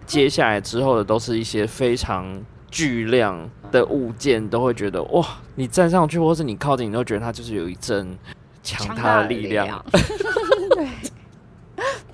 [0.06, 8.16] 接下来之后的都是一些非常巨量的物件，都会觉得哇，你站上去或是你靠近，你都觉得它就是有一阵
[8.64, 9.84] 强大的力量。
[10.76, 10.88] 对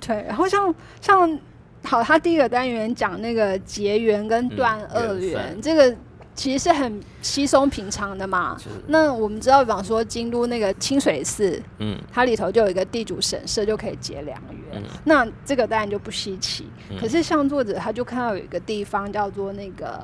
[0.00, 1.38] 对，然后像像
[1.84, 5.96] 好，他第一个单元讲那个结缘跟断二元，这个。
[6.34, 8.56] 其实是很稀松平常的嘛。
[8.86, 14.40] 那我们知道，比方说京都那个清水寺，嗯，它里头就有一个地主神社，就可以结良
[14.70, 14.80] 缘。
[15.02, 16.68] 那这个当然就不稀奇。
[16.96, 20.00] 可是像作者他就看到有一个地方叫做那个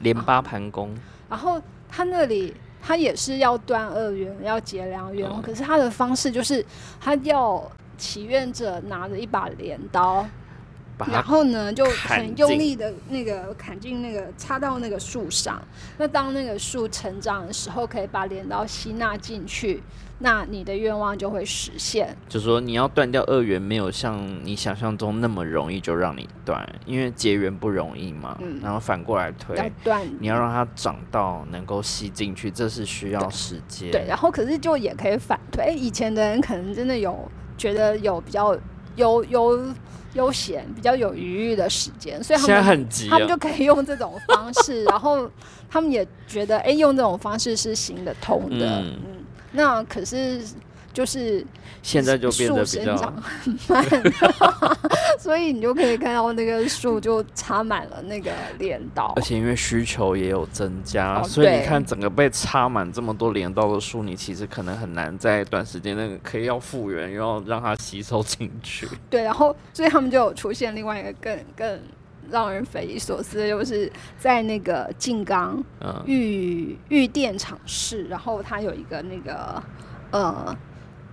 [0.00, 0.94] 莲八盘宫，
[1.26, 2.52] 然后他那里
[2.88, 5.30] 他也是要断恶缘，要结良缘。
[5.42, 6.64] 可是他的方式就是
[6.98, 10.26] 他要祈愿者拿着一把镰刀。
[11.06, 15.62] 然后呢，就很用力的那个砍进那个插到那个树上。
[15.98, 19.82] 那当那个树成长的时候，可以把镰刀吸纳进去，
[20.18, 22.16] 那你的愿望就会实现。
[22.28, 28.36] 就是说你要断掉恶缘，没有像你想象中那么容易就让你断，因为结缘不容易嘛。
[28.40, 28.58] 嗯。
[28.62, 33.90] 然后反过来推，要断，你要让它长到能够吸进去，这是需要时间。
[33.90, 34.04] 对。
[34.08, 38.56] 然后可是就也可以反推，哎，以前的人可能真的有觉得有比较
[38.96, 39.74] 有有。
[40.14, 45.30] 悠闲比较有余裕的时间，所以他们很急，他们就可以用这种方式， 然后
[45.68, 48.80] 他们也觉得，哎，用这种方式是行得通的。
[48.80, 48.96] 嗯，
[49.58, 50.40] 那可是。
[50.90, 51.46] 就是
[51.80, 52.96] 现在就变得比较
[53.68, 53.84] 慢，
[55.20, 68.88] 所以你就可以看到那个树就插满了那个镰刀，而且因为需求也有增加，所以你看整个被插满这么多镰刀的树，你其实可能很难在短时间内可以要复原，又要让它吸收进去。
[69.08, 71.80] 对，然后所以他们就有出现另外一个更更
[72.30, 75.62] 让人匪夷所思的，就是在那个静冈
[76.06, 79.62] 玉玉电厂市，然后它有一个那个
[80.10, 80.56] 呃。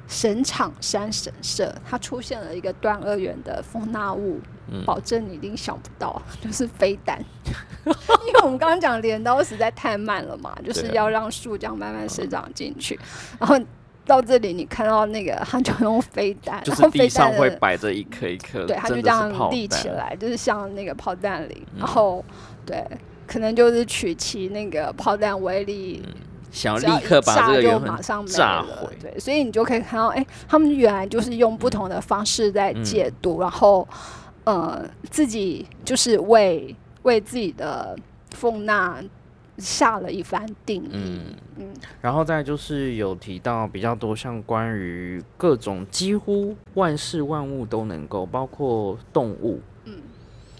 [0.07, 4.39] 神场山神社，它出现了一个断二元的风纳物，
[4.86, 7.20] 保证你一定想不到，就是飞弹。
[7.84, 12.99] 因为我们刚刚讲镰刀实在太慢了嘛，就是要让树这样慢慢生长进去。
[13.39, 13.59] 然后
[14.05, 21.65] 到这里，你看到那个，他就用飞弹，就是地上会摆着一颗一颗，对，他就这样立起来，就是像那个炮弹里。
[21.77, 22.23] 然后，
[22.65, 22.85] 对，
[23.27, 26.03] 可能就是取其那个炮弹威力。
[26.51, 33.85] 想要立刻把这个就马上炸毁，对，所以你就可以看到，哎，他们原来就是用不同的方式在解读，然后，
[34.45, 34.81] 呃，
[35.11, 37.93] 自己就是为为自己的
[38.29, 39.03] 奉纳
[39.57, 41.21] 下了一番定义，嗯。
[41.57, 41.67] 嗯，
[42.01, 49.93] 然后再就是有提到比较多像关于各种几乎万事万物都能够，包括动物，嗯，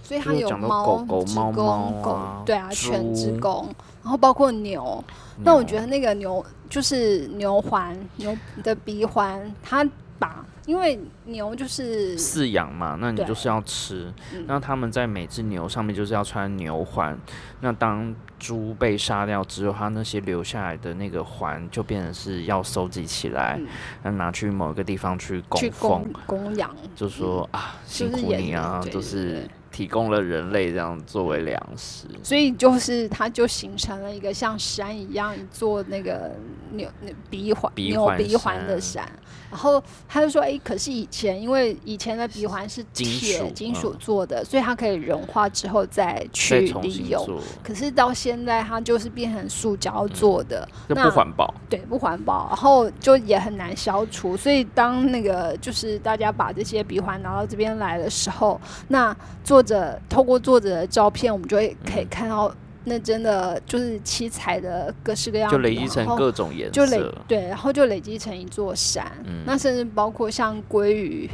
[0.02, 3.68] 所以它有猫、狗狗、猫猫啊，对啊，犬之公。
[4.02, 5.04] 然后包括牛，
[5.44, 9.84] 那我觉得那个牛就是牛环，牛的鼻环，它
[10.18, 14.12] 把，因为牛就是饲养嘛，那你就是要吃，
[14.48, 17.18] 那他们在每只牛上面就是要穿牛环，
[17.62, 23.60] 那当猪被杀掉之后，它那些留下来的那个环就变成是要收集起来，
[24.04, 26.14] 那拿去某一个地方去供奉。
[26.26, 29.48] 供养，就说啊，辛苦你啊，就是。
[29.76, 36.32] 提供了人类这样作为粮食，所以就是它就形成了一个像山一样做那个
[36.72, 39.06] 牛那鼻环牛鼻环的山。
[39.52, 47.40] 然后他就说：“哎，可是以前因为以前的鼻环是铁金属做的，所以它可以融化之后再去利用。
[47.64, 51.54] 可是到现在它就是变成塑胶做的，那不环保。
[51.70, 54.36] 对，不环保，然后就也很难消除。
[54.36, 58.60] 所以当那个就是大家把这些鼻环拿到这边来的时候，
[58.90, 62.54] 那作者透过作者的照片，我们就会可以看到。”
[62.88, 69.12] 那真的就是七彩的各式各样，就累积成各种颜色，就累对，然后就累积成一座山。
[69.44, 71.28] 那甚至包括像鲑鱼，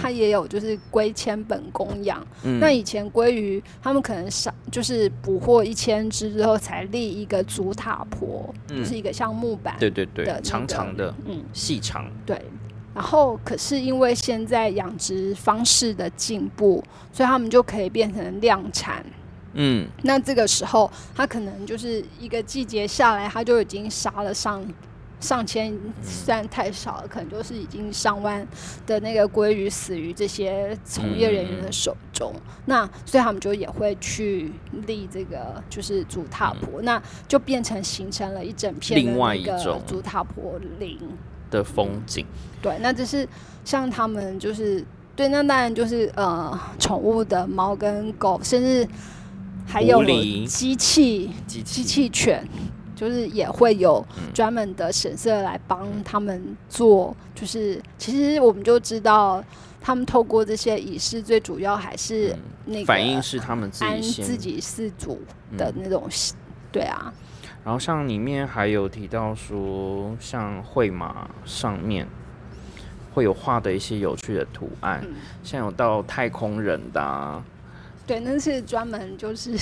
[0.00, 2.24] 它也有就是龟千本供养。
[2.60, 12.40] 那以前鲑鱼，他们可能少就是捕获一千只之后，才立一个竹塔坡，就是一个像木板，对对对，长长的，嗯，细长，对。
[12.94, 16.82] 然后可是因为现在养殖方式的进步，
[17.12, 19.04] 所以他们就可以变成量产。
[19.54, 24.66] 嗯，那这个时候，它可能就是一个季节下来，它就已经杀了上
[25.20, 28.46] 上千，虽然太少了，可能就是已经上万
[28.86, 32.32] 的那个鲑鱼死于这些从业人员的手中。
[32.64, 34.50] 那所以他们就也会去
[34.86, 40.98] 立这个就是竹踏坡，那就变成形成了一整片的另外那个一种竹踏坡林。
[41.52, 42.26] 的风景，
[42.60, 43.28] 对，那这是
[43.64, 44.84] 像他们就是
[45.14, 48.88] 对，那当然就是呃，宠物的猫跟狗，甚至
[49.66, 50.02] 还有
[50.46, 52.42] 机器机机器犬，
[52.96, 57.14] 就是也会有专门的神社来帮他们做。
[57.34, 59.44] 就是其实我们就知道，
[59.80, 62.34] 他们透过这些仪式，最主要还是
[62.64, 65.20] 那个反映是他们自安自己四主
[65.58, 66.08] 的那种，
[66.70, 67.12] 对啊，
[67.64, 72.06] 然后像里面还有提到说，像绘马上面
[73.14, 75.14] 会有画的一些有趣的图案，嗯
[75.44, 77.42] 像有到太空人的、啊，
[78.06, 79.56] 对，那是专门就是，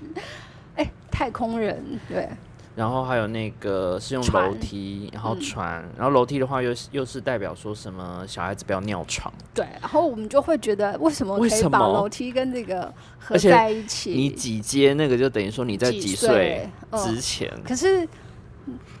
[0.76, 2.28] 哎、太空人对。
[2.76, 5.40] 然后还有那个是用楼梯，然后嗯。
[5.40, 14.10] 船，然后楼梯的话又是又是代表说什么小孩子不要尿床，对，然后我们就会觉得，为什么可以把楼梯跟这个合在一起？
[14.10, 16.68] 你几阶那个就等于说你在几几岁？
[16.92, 18.06] 之前，可是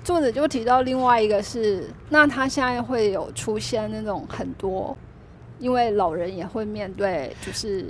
[0.04, 4.96] 作者就提到另外一个是，那他现在会有出现那种很多，
[5.58, 7.84] 因为老人也会面对就是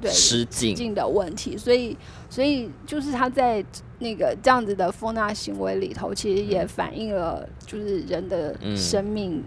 [0.00, 1.96] 对失禁，境的问题，所以
[2.28, 3.64] 所以就是他在
[3.98, 9.42] 那个这样子的风纳行为里头，其实也反映了就是人的嗯生命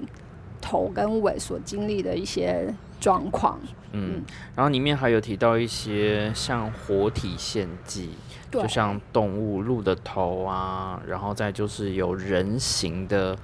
[0.59, 3.59] 头跟尾所经历的一些状况。
[3.91, 4.23] 嗯，
[4.55, 8.09] 然后里面还有提到一些像活体献祭，
[8.51, 8.61] 对。
[8.61, 13.35] 就像动物鹿的头啊，然后再就是有人形的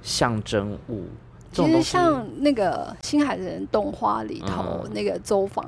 [0.00, 1.21] 象征物，这
[1.52, 5.64] 其实像那个新海人动画里头、嗯那个周访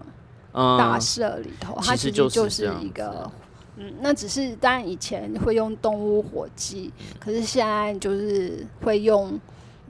[0.53, 3.31] 大嗯，社里头，它其实就是一个。
[3.77, 9.37] 嗯，那只是当然以前会用动物火祭，嗯可是现在就是会用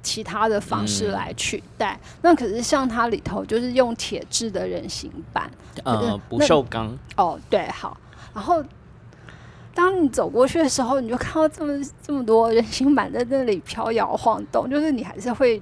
[0.02, 2.00] 其他的方式嗯来取代。
[2.22, 5.50] 那可是像它里头就是用铁质的人形板，
[5.84, 7.94] 呃，那不锈钢，哦，对，好。
[8.32, 8.64] 然后
[9.74, 15.60] 当你走过去的时候，你就看到这么这么多人形板在那里飘摇晃动，就是你还是会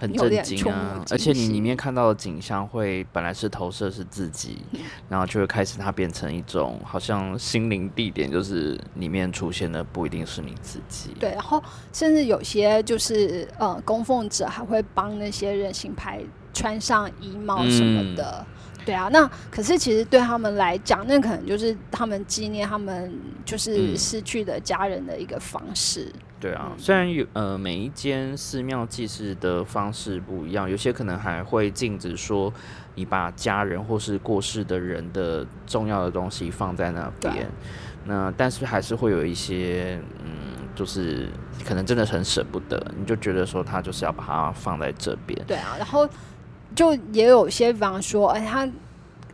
[0.00, 1.04] 很震惊啊！
[1.10, 11.10] 而且你里面看到的景象会本来是投射是自己，嗯然后就会开始它变成一种好像心灵地点，就是里面出现的不一定是你自己。
[11.18, 11.62] 对，然后
[11.92, 16.20] 甚至有些就是呃供奉者还会帮那些人形牌
[16.52, 18.46] 穿上衣帽什么的。
[18.88, 23.12] 对啊，那可是其实对他们来讲，那可能就是他们纪念他们
[23.44, 26.10] 就是嗯失去的家人的一个方式。
[26.40, 32.50] 对啊，嗯虽然有呃每一间寺庙祭祀的方式不一样，有些可能还会禁止说
[32.94, 37.46] 你把家人或是过世的人的重要的东西放在那边。
[38.06, 41.28] 那但是还是会有一些嗯，就是
[41.66, 45.38] 可能真的很舍不得，你就觉得说他就是要把它放在这边。
[45.46, 46.08] 对啊，然后
[46.78, 48.64] 就也有些，比方说，哎，他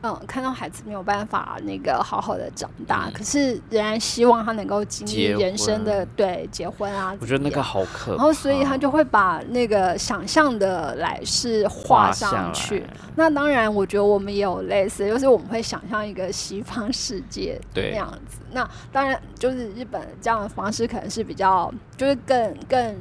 [0.00, 8.16] 嗯看到孩子没有办法那个好好的长大，嗯可是仍然希望他能够经历人生婚的对结婚啊，我觉得那个好可怕。
[8.16, 12.82] 然后所以他就会把那个想象的来是画上去。
[13.14, 18.38] 那当然，我觉得我们也有类似，就是我们会想象一个西方世界对那样子。
[18.52, 22.96] 那当然，就是日本这样的方式可能是比较，就是更更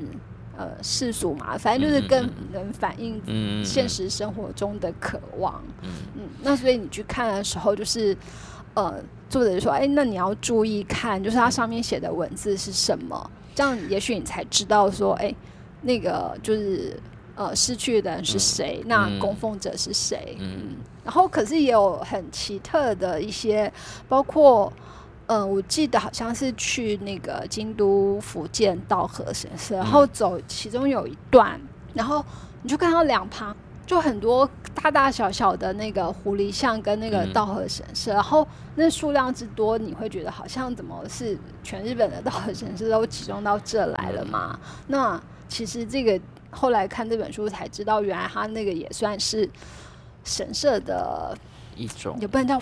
[0.57, 5.61] 呃世俗嘛，反正就是更能反映嗯现实生活中的渴望。
[5.81, 8.15] 嗯嗯，那所以你去看的时候，就是
[8.75, 15.33] 呃，作者就说，哎，那你要注意看，就是它上面写的文字是什么，这样也许你才知道说，哎，
[15.81, 16.99] 那个就是
[17.35, 20.37] 呃失去的人是谁，那嗯供奉者是谁。
[20.39, 23.71] 嗯然后可是也有很奇特的一些，
[24.07, 24.71] 包括。
[25.27, 31.59] 嗯，我记得好像是去那个京都福建道和神社，然后走其中有一段，
[31.93, 32.23] 然后
[32.61, 33.55] 你就看到两旁
[33.85, 37.33] 就很多大大小小的那个狐狸像跟那个嗯。
[37.33, 44.59] 道和神社，然后那数量之多，你会觉得好像怎么是全日本的道和神社都集中到这来了嘛？
[44.87, 46.19] 那其实这个
[46.51, 49.49] 后来看这本书才知道，原来它那个也算是
[50.23, 51.35] 神社的，
[51.75, 52.17] 一种。
[52.21, 52.61] 也不能叫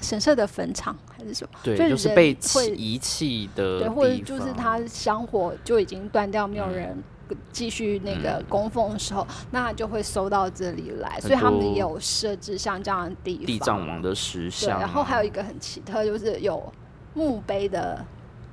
[0.00, 1.58] 神社的坟场还是什么？
[1.62, 6.72] 对，就就是是被弃遗弃的对，或者就是他香火就已经断掉，没有嗯。
[6.72, 7.04] 人
[7.50, 8.44] 继续那个嗯。
[8.48, 13.46] 供奉的时候，那它就会收到这里来，所以他们也有设置像这样的地方。
[13.46, 16.72] 地藏王的石对，像啊，然后还有一个很奇特，就是有
[17.14, 18.04] 墓碑的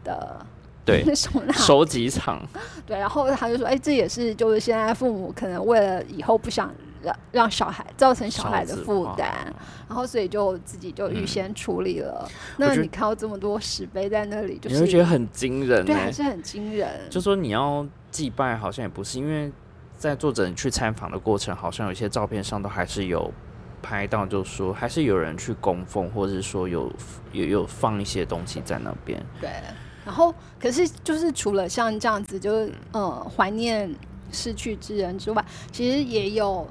[0.04, 0.44] 的
[0.84, 1.06] 对
[1.54, 2.42] 收集场，
[2.88, 6.74] 对，然后他就说，哎，这也是就是现在父母可能为了以后不想
[7.04, 9.54] 让让小孩造成小孩的负担，
[9.88, 12.28] 然后所以就自己就预先处理了。
[12.58, 16.90] 那你看到这么多石碑在那里，就是你会觉得很惊人，对，还是很惊人。
[17.10, 19.52] 就说你要祭拜，好像也不是，因为
[19.98, 23.32] 在作者去参访的过程，好像有些照片上都还是有
[23.82, 26.92] 拍到，就说还是有人去供奉，或者是说有
[27.32, 29.24] 有有放一些东西在那边。
[29.42, 29.50] 对。
[30.06, 33.90] 然后，可是就是除了像这样子，就是呃怀念
[34.34, 36.68] 逝去之人之外，其实也有，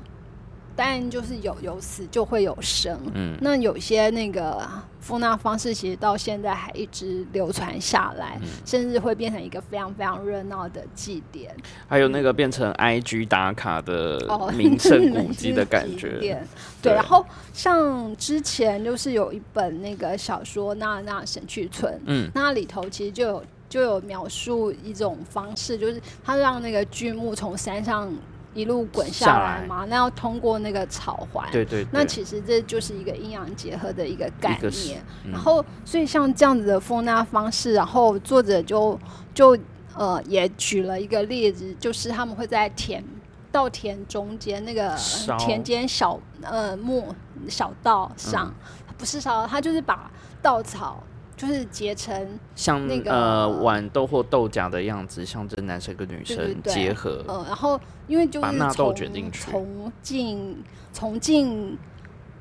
[0.74, 2.98] 但就是有有死就会有生。
[3.14, 4.68] 嗯，那有些那个
[5.00, 11.54] 封纳方式，其实到现在还一直流传下来，甚至会变成一个非常非常热闹的祭典。
[11.88, 14.18] 还有那个变成 IG 打卡的
[14.56, 16.42] 名胜古迹的感觉。
[16.80, 28.12] 对，然后像之前就是有一本那个小说《那那神去村》，嗯，那里头其实就有就有描述一种方式，就是他让那个巨木从山上
[28.54, 35.02] 一路滚下来嘛，那要通过那个草环，对对，那其实这就是一个阴阳结合的一个概念。
[35.30, 38.98] 然后，所以像这样子的封纳方式，然后作者就
[39.34, 39.58] 就
[39.96, 43.02] 呃也举了一个例子，就是他们会在田。
[43.50, 44.96] 稻田中间那个
[45.38, 47.14] 田间小呃木
[47.50, 48.50] 小道上，
[48.96, 50.10] 不是烧，他就是把
[50.40, 51.04] 稻草
[51.42, 57.24] 就是结成像那个呃豌豆或豆荚的样子，象征男生跟女生结合。
[57.26, 60.62] 呃，然后因为就是纳豆卷进去，从敬
[60.92, 61.76] 从敬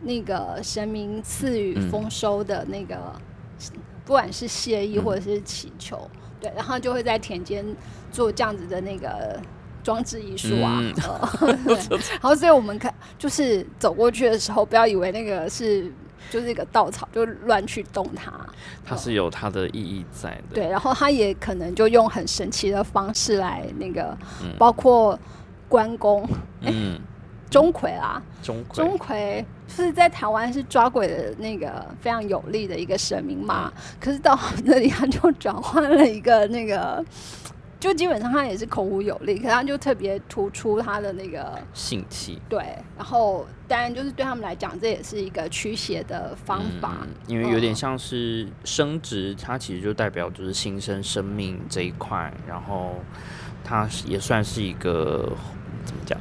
[0.02, 2.96] 那个神明赐予丰收的那个，
[4.06, 6.08] 不管是谢意或者是祈求，
[6.40, 7.66] 对，然后就会在田间
[8.12, 9.40] 做这样子的那个。
[9.84, 10.80] 装置艺术啊，
[11.42, 15.92] 然后所以我们看，就是走过去的时候，不要以为那个是
[16.32, 18.32] 就是一个稻草，就乱去动它。
[18.86, 20.56] 它是有它的意义在的。
[20.56, 24.18] 对，然后他也可能就用很神奇的方式来那个，
[24.58, 25.20] 包括
[25.68, 26.26] 关公，
[26.62, 26.98] 嗯，
[27.50, 37.04] 钟馗啊，钟钟馗是在台湾是抓鬼的那个非常有力的一个神明嘛，可是到那里他就转换了一个那个。
[37.82, 42.40] 就基本上他也是口无有力，可他就特别突出他的那个性气。
[42.48, 46.96] 对，然后当然就是对他们来讲，这也是一个驱邪的方法，
[47.26, 52.98] 因为有点像是生殖，它其实就代表就是新生生命这一块，然后
[53.64, 55.34] 它也算是一个
[55.84, 56.20] 怎么讲，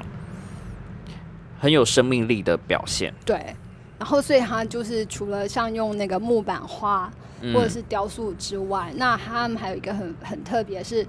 [1.60, 3.12] 很有生命力的表现。
[3.26, 3.54] 对，
[3.98, 7.12] 然后所以他就是除了像用那个木板画
[7.52, 11.06] 或者是雕塑之外，那他们还有一个很很特别是。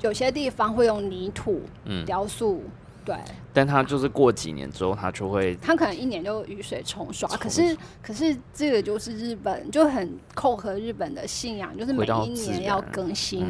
[0.00, 1.60] 有些地方会用泥土
[2.06, 2.62] 雕塑，
[3.04, 3.14] 对，
[3.52, 7.28] 但它就是过几年之后，它就会，它可能一年就雨水冲刷。
[7.28, 13.44] 可是，可是这个就是日本就很扣合日本的信仰，就是每一年要更新，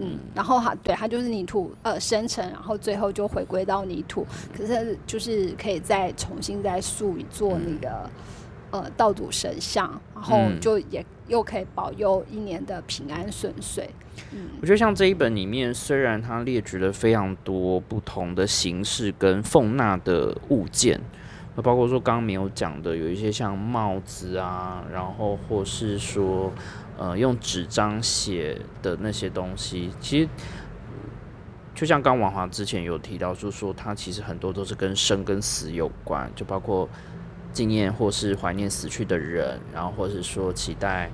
[0.00, 4.26] 嗯，然后它对它就是泥土呃生成，然后最后就回归到泥土，
[4.56, 8.10] 可是就是可以再重新再塑一座那个。
[8.74, 13.88] 呃，道祖神像，然后就也又可以保佑一年的平安顺遂。
[14.32, 21.00] 嗯，我觉得像这一本里面，虽然它列举了非常多不同的形式跟奉纳的物件，
[21.54, 26.52] 那包括说刚刚没有讲的，有一些像帽子啊，然后或是说
[26.98, 30.28] 呃用纸张写的那些东西，其实
[31.76, 36.88] 就像刚王华之前有提到，就是说它其实很多都是跟生跟死有关，就包括。
[37.54, 41.08] 纪念或是怀念死去的人，然后或是说期待，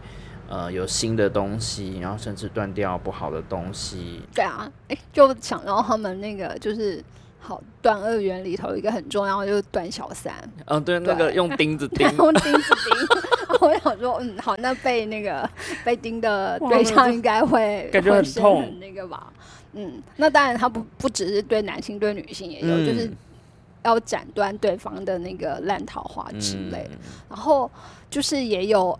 [0.48, 4.22] 呃，有新的东西，然后甚至断掉不好的东西。
[4.34, 7.04] 对啊，哎，就想到他们那个就是
[7.38, 10.34] 好断二元里头一个很重要就是断小三。
[10.64, 13.58] 嗯，对，那个用钉子 钉，用钉子钉。
[13.60, 15.48] 我想说，嗯，好，那被那个
[15.84, 19.30] 被钉的对象应该会感觉很痛那个吧？
[19.74, 23.10] 嗯，那当然，他不不只是对男性，对女性也有，就是。
[23.82, 26.88] 要斩断对方的那个烂桃花之类，
[27.28, 27.70] 然后
[28.10, 28.98] 就是也有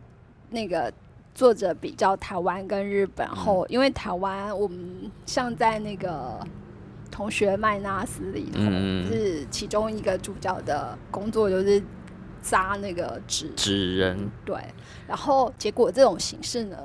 [0.50, 0.92] 那个
[1.34, 6.40] 作者比较台湾跟日本，后因为台湾我们像在那个
[7.10, 8.60] 同学麦纳斯里头，
[9.10, 11.82] 是其中一个主角的工作就是
[12.40, 13.50] 扎那个纸。
[13.56, 14.56] 纸人，对，
[15.06, 16.76] 然后结果这种形式呢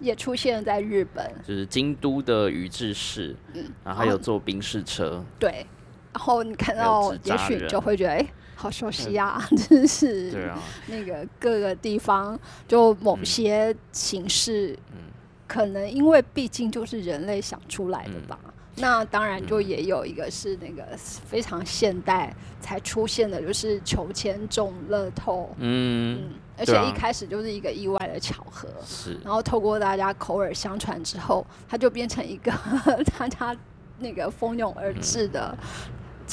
[0.00, 5.64] 也出现在日本，就是京都的宇治市，嗯，然后还有坐冰室车，对。
[6.12, 10.30] 然后你看到，也许你就会觉得，哎，好熟悉啊， 真是。
[10.30, 10.58] 对啊。
[10.86, 14.98] 那个各个地方，就某些形式，嗯，
[15.46, 18.38] 可能因为毕竟就是人类想出来的吧。
[18.76, 25.50] 那当然，就也有一个是那个非常现代才出现的，就是求签中乐透。
[25.58, 26.30] 嗯。
[26.58, 28.68] 而且一开始就是一个意外的巧合。
[28.84, 32.52] 是然后透过大家口耳相传之后，它就变成一个
[33.18, 33.56] 大家
[33.98, 35.56] 那个蜂拥而至的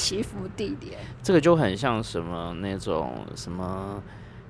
[0.00, 0.98] 祈福地点。
[1.22, 4.02] 这个就很像什么那种什么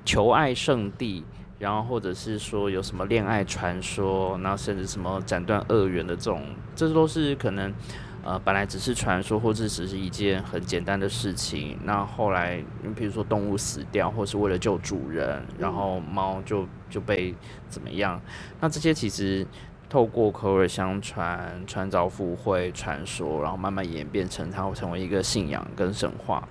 [0.04, 1.24] 求爱圣地，
[1.58, 6.46] 然后或者是说有什么恋爱传说，然后甚至什么斩断恶缘的这种，
[6.76, 7.74] 这都是可能
[8.22, 11.76] 呃本来只是传说，或者只是一件很简单的事情。
[11.82, 17.34] 那后来，你比如说动物死掉，或是为了救主人，然后猫就就被
[17.68, 18.20] 怎么样？
[18.60, 19.44] 那这些其实。
[19.90, 26.48] 透过口耳相传、传召附会、传说，然后慢慢演变成它会成为一个信仰跟神话，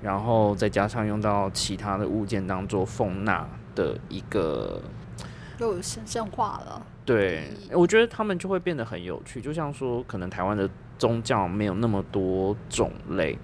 [0.00, 4.80] 然后再加上用到其他的物件当做奉纳的一个，
[5.58, 6.86] 又神圣化了。
[7.04, 9.42] 对我觉得他们就会变得很有趣。
[9.42, 13.38] 就像说，可能台湾的宗教没有那么多种类，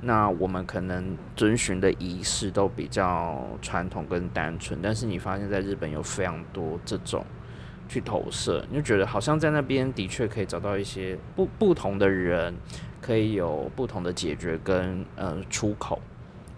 [0.00, 7.22] 那我们可能遵循的仪式都比较传统跟单纯，但是你发现在日本有非常多这种。
[7.88, 12.54] 去投射，你就觉得好像在那边的确可以找到一些不不同的人，
[13.00, 15.98] 可以有不同的解决跟呃出口。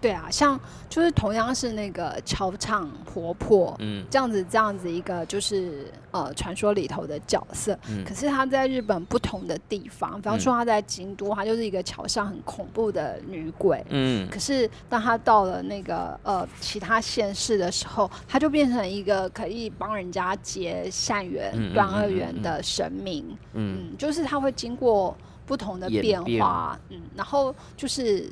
[0.01, 0.59] 对啊，像
[0.89, 8.03] 就是同样是那个桥唱婆婆，嗯，这样子这样子一个就是呃传说里头的角色，嗯。
[8.03, 13.85] 可是他在日本不同的地方，比方说他在京都，她就是一个桥上很恐怖的女鬼。
[13.89, 14.27] 嗯。
[14.29, 23.23] 可是当他到了那个呃其他县市的时候，他就变成一个可以帮人家结善缘断恶缘的神明。
[23.53, 23.91] 嗯。
[23.91, 25.15] 嗯，就是他会经过
[25.45, 26.19] 不同的变。
[26.39, 28.27] 化，嗯，然后就是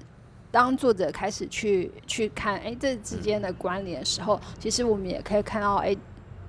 [0.51, 5.95] 当作者开始去去看，哎，这之间的关联的时候，其实我们也可以看到，哎，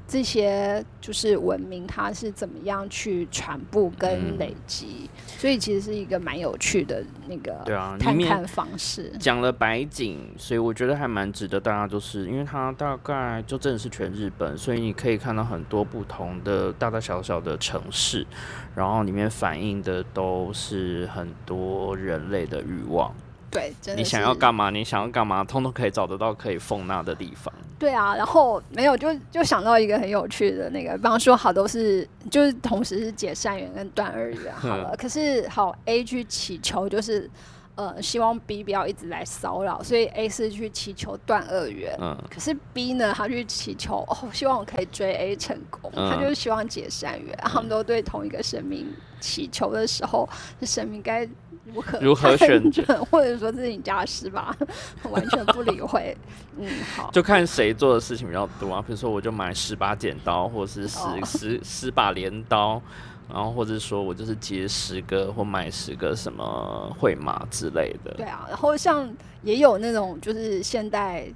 [0.08, 9.12] 这些就是文明它是怎么样去传播跟嗯累积，所以其实是一个蛮有趣的那个对啊，探看方式。
[9.20, 18.26] 讲了白景，所以我觉得还蛮值得大家，就是因为它大概就真的是全日本，所以你可以看到很多不同的大大小小的城市，
[18.74, 23.14] 然后里面反映的都是很多人类的欲望。
[23.50, 24.70] 对，真的你想要干嘛？
[24.70, 25.42] 你想要干嘛？
[25.42, 27.52] 通通可以找得到可以奉纳的地方。
[27.78, 37.28] 对啊，然后没有就就想到一个很有趣的那个，比方说好都是就是同时是解善缘跟断恶缘好了， 可是好 A 去祈求就是
[37.74, 41.96] 呃希望 B 不要一直来骚扰，所以 A 是去祈求断恶缘。
[42.00, 47.36] 嗯可是 B 呢，他去祈求哦，希望我可以追 A 成功，嗯他就是希望解善缘。
[47.42, 48.86] 他们都对同一个神明
[49.20, 50.28] 祈求的时候，
[50.60, 51.26] 这神明该
[51.74, 54.56] 如何如何选择或者说这是你家的事吧，
[55.10, 56.16] 完全不理会。
[56.58, 58.82] 嗯，好，就看谁做的事情比较多啊。
[58.86, 62.80] 比如说，我就买十把剪刀，或者是十、哦十十把镰刀，
[63.32, 68.12] 然后或者说我就是接十个或买十个什么会马之类的。
[68.16, 69.08] 对啊，然后像
[69.42, 71.26] 也有那种就是现代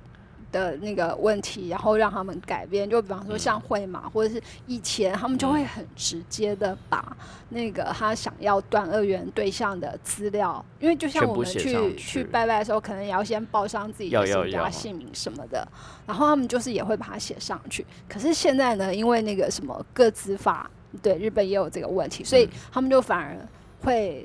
[0.55, 7.17] 的那个问题，然后让他们改变，就比方说嗯像会马，或者是以前他们就会很直接的把
[7.49, 15.67] 那个他想要断二元对象的资料，因为就像我们去去去拜拜的时候，可能也要先报上自己的家姓名什么的，
[16.07, 17.85] 然后他们就是也会把它写上去。
[18.09, 20.71] 可是现在呢，因为那个什么个资法，
[21.03, 23.37] 对日本也有这个问题，所以嗯他们就反而
[23.83, 24.25] 会。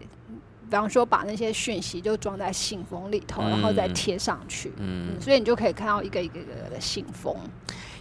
[0.70, 4.70] 比方说，把那些讯息就装在信封里头，然后再嗯贴上去。
[4.78, 7.36] 嗯嗯，所以你就可以看到一个一个一个的信封。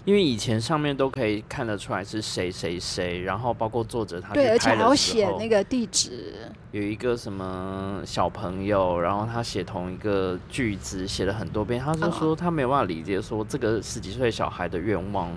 [0.05, 6.35] 因为以前上面都可以看得出来是谁谁谁，然后包括作者他对，而且还要写那个地址。
[6.73, 15.31] 有一个什么小朋友，然后他写同一个句子写了很多遍，他就说他没有办法理解说这个十几岁小孩的愿望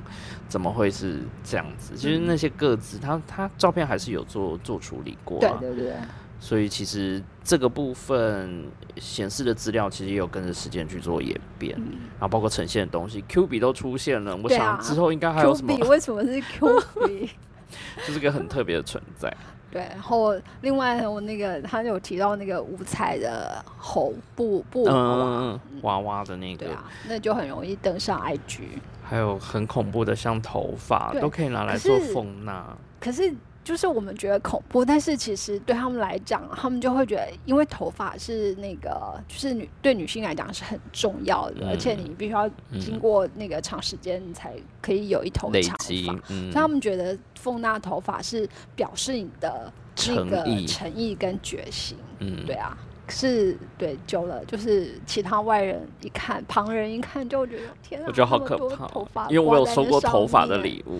[0.47, 1.93] 怎么会是这样子。
[1.97, 5.93] 其实那些个字，他他照片还是有做做处理过、啊，对对对，
[6.43, 8.65] 所以其实这个部分
[8.97, 17.29] 显示的资料其实也有跟着时间去做演变，嗯然后包括呈现的东西，Q 笔都出现了，我想之后应该还有 Q 什么币，为什么是 Q 币？
[18.05, 19.31] 就是个很特别的存在。
[19.71, 28.63] 对，然后另外我那个他有提到那个五彩的猴布布娃娃，嗯，娃娃的那个，对啊，那就很容易登上 IG。
[29.01, 32.65] 还有很恐怖的，像头发都可以拿来做是奉纳。
[32.99, 33.33] 可是
[33.63, 45.85] 就是我们觉得恐怖，但是其实对他们来讲，他们就会觉得，因为头发是那个，就是女对女性来讲是很重要的，嗯而且你必须要经过那个长时间，你才可以有一头长发。，
[46.29, 49.71] 嗯所以，他们觉得奉纳头发是表示你的
[50.07, 51.95] 那个诚意，跟决心。
[52.19, 52.75] 嗯，对啊，
[53.09, 60.57] 是对久了，就是其他外人一看，旁人一看就觉得天啊，我觉得好可怕头发，因为我有收过头发的。
[60.57, 60.99] 礼物。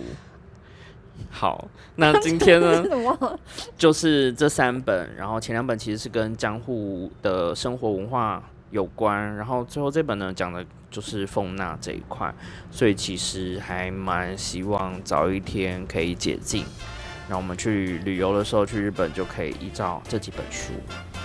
[1.34, 2.84] 好，那今天呢，
[3.76, 9.34] 就是这三本，然后前两本其实是跟江户的生活文化有关。
[9.34, 12.32] 然后最后这本呢讲的就是奉纳这一块，
[12.70, 16.64] 所以其实还蛮希望早一天可以解禁，
[17.28, 20.74] 然后我们去旅游的时候去日本就可以依照这几本书。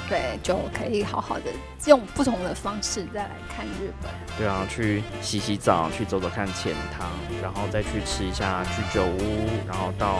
[0.07, 1.51] 对，就可以好好的
[1.85, 4.11] 用不同的方式再来看日本。
[4.37, 7.09] 对啊，去洗洗澡，去走走看浅汤，
[7.41, 10.19] 然后再去吃一下居酒屋，然后到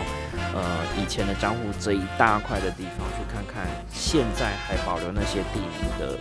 [0.53, 6.19] 呃以前的江户这一大块的地方去看看，现在还保留那些地名的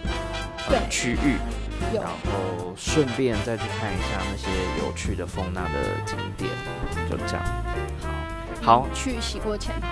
[0.69, 1.37] 呃区域，
[1.93, 4.49] 然后顺便再去看一下那些
[4.79, 6.51] 有趣的风纳的景点，
[7.11, 7.45] 就这样。
[8.63, 9.89] 好，好，去洗过钱吗？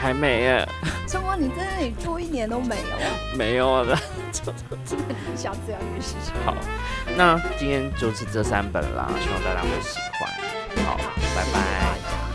[0.00, 0.68] 还没耶，
[1.08, 1.36] 春光？
[1.40, 3.36] 你在那里住一年都没有？
[3.36, 3.96] 没有的。
[5.36, 6.32] 下次要去试试。
[6.44, 6.54] 好，
[7.16, 10.86] 那今天就是这三本啦，希望大家会喜欢。
[10.86, 10.96] 好，
[11.34, 12.27] 拜拜。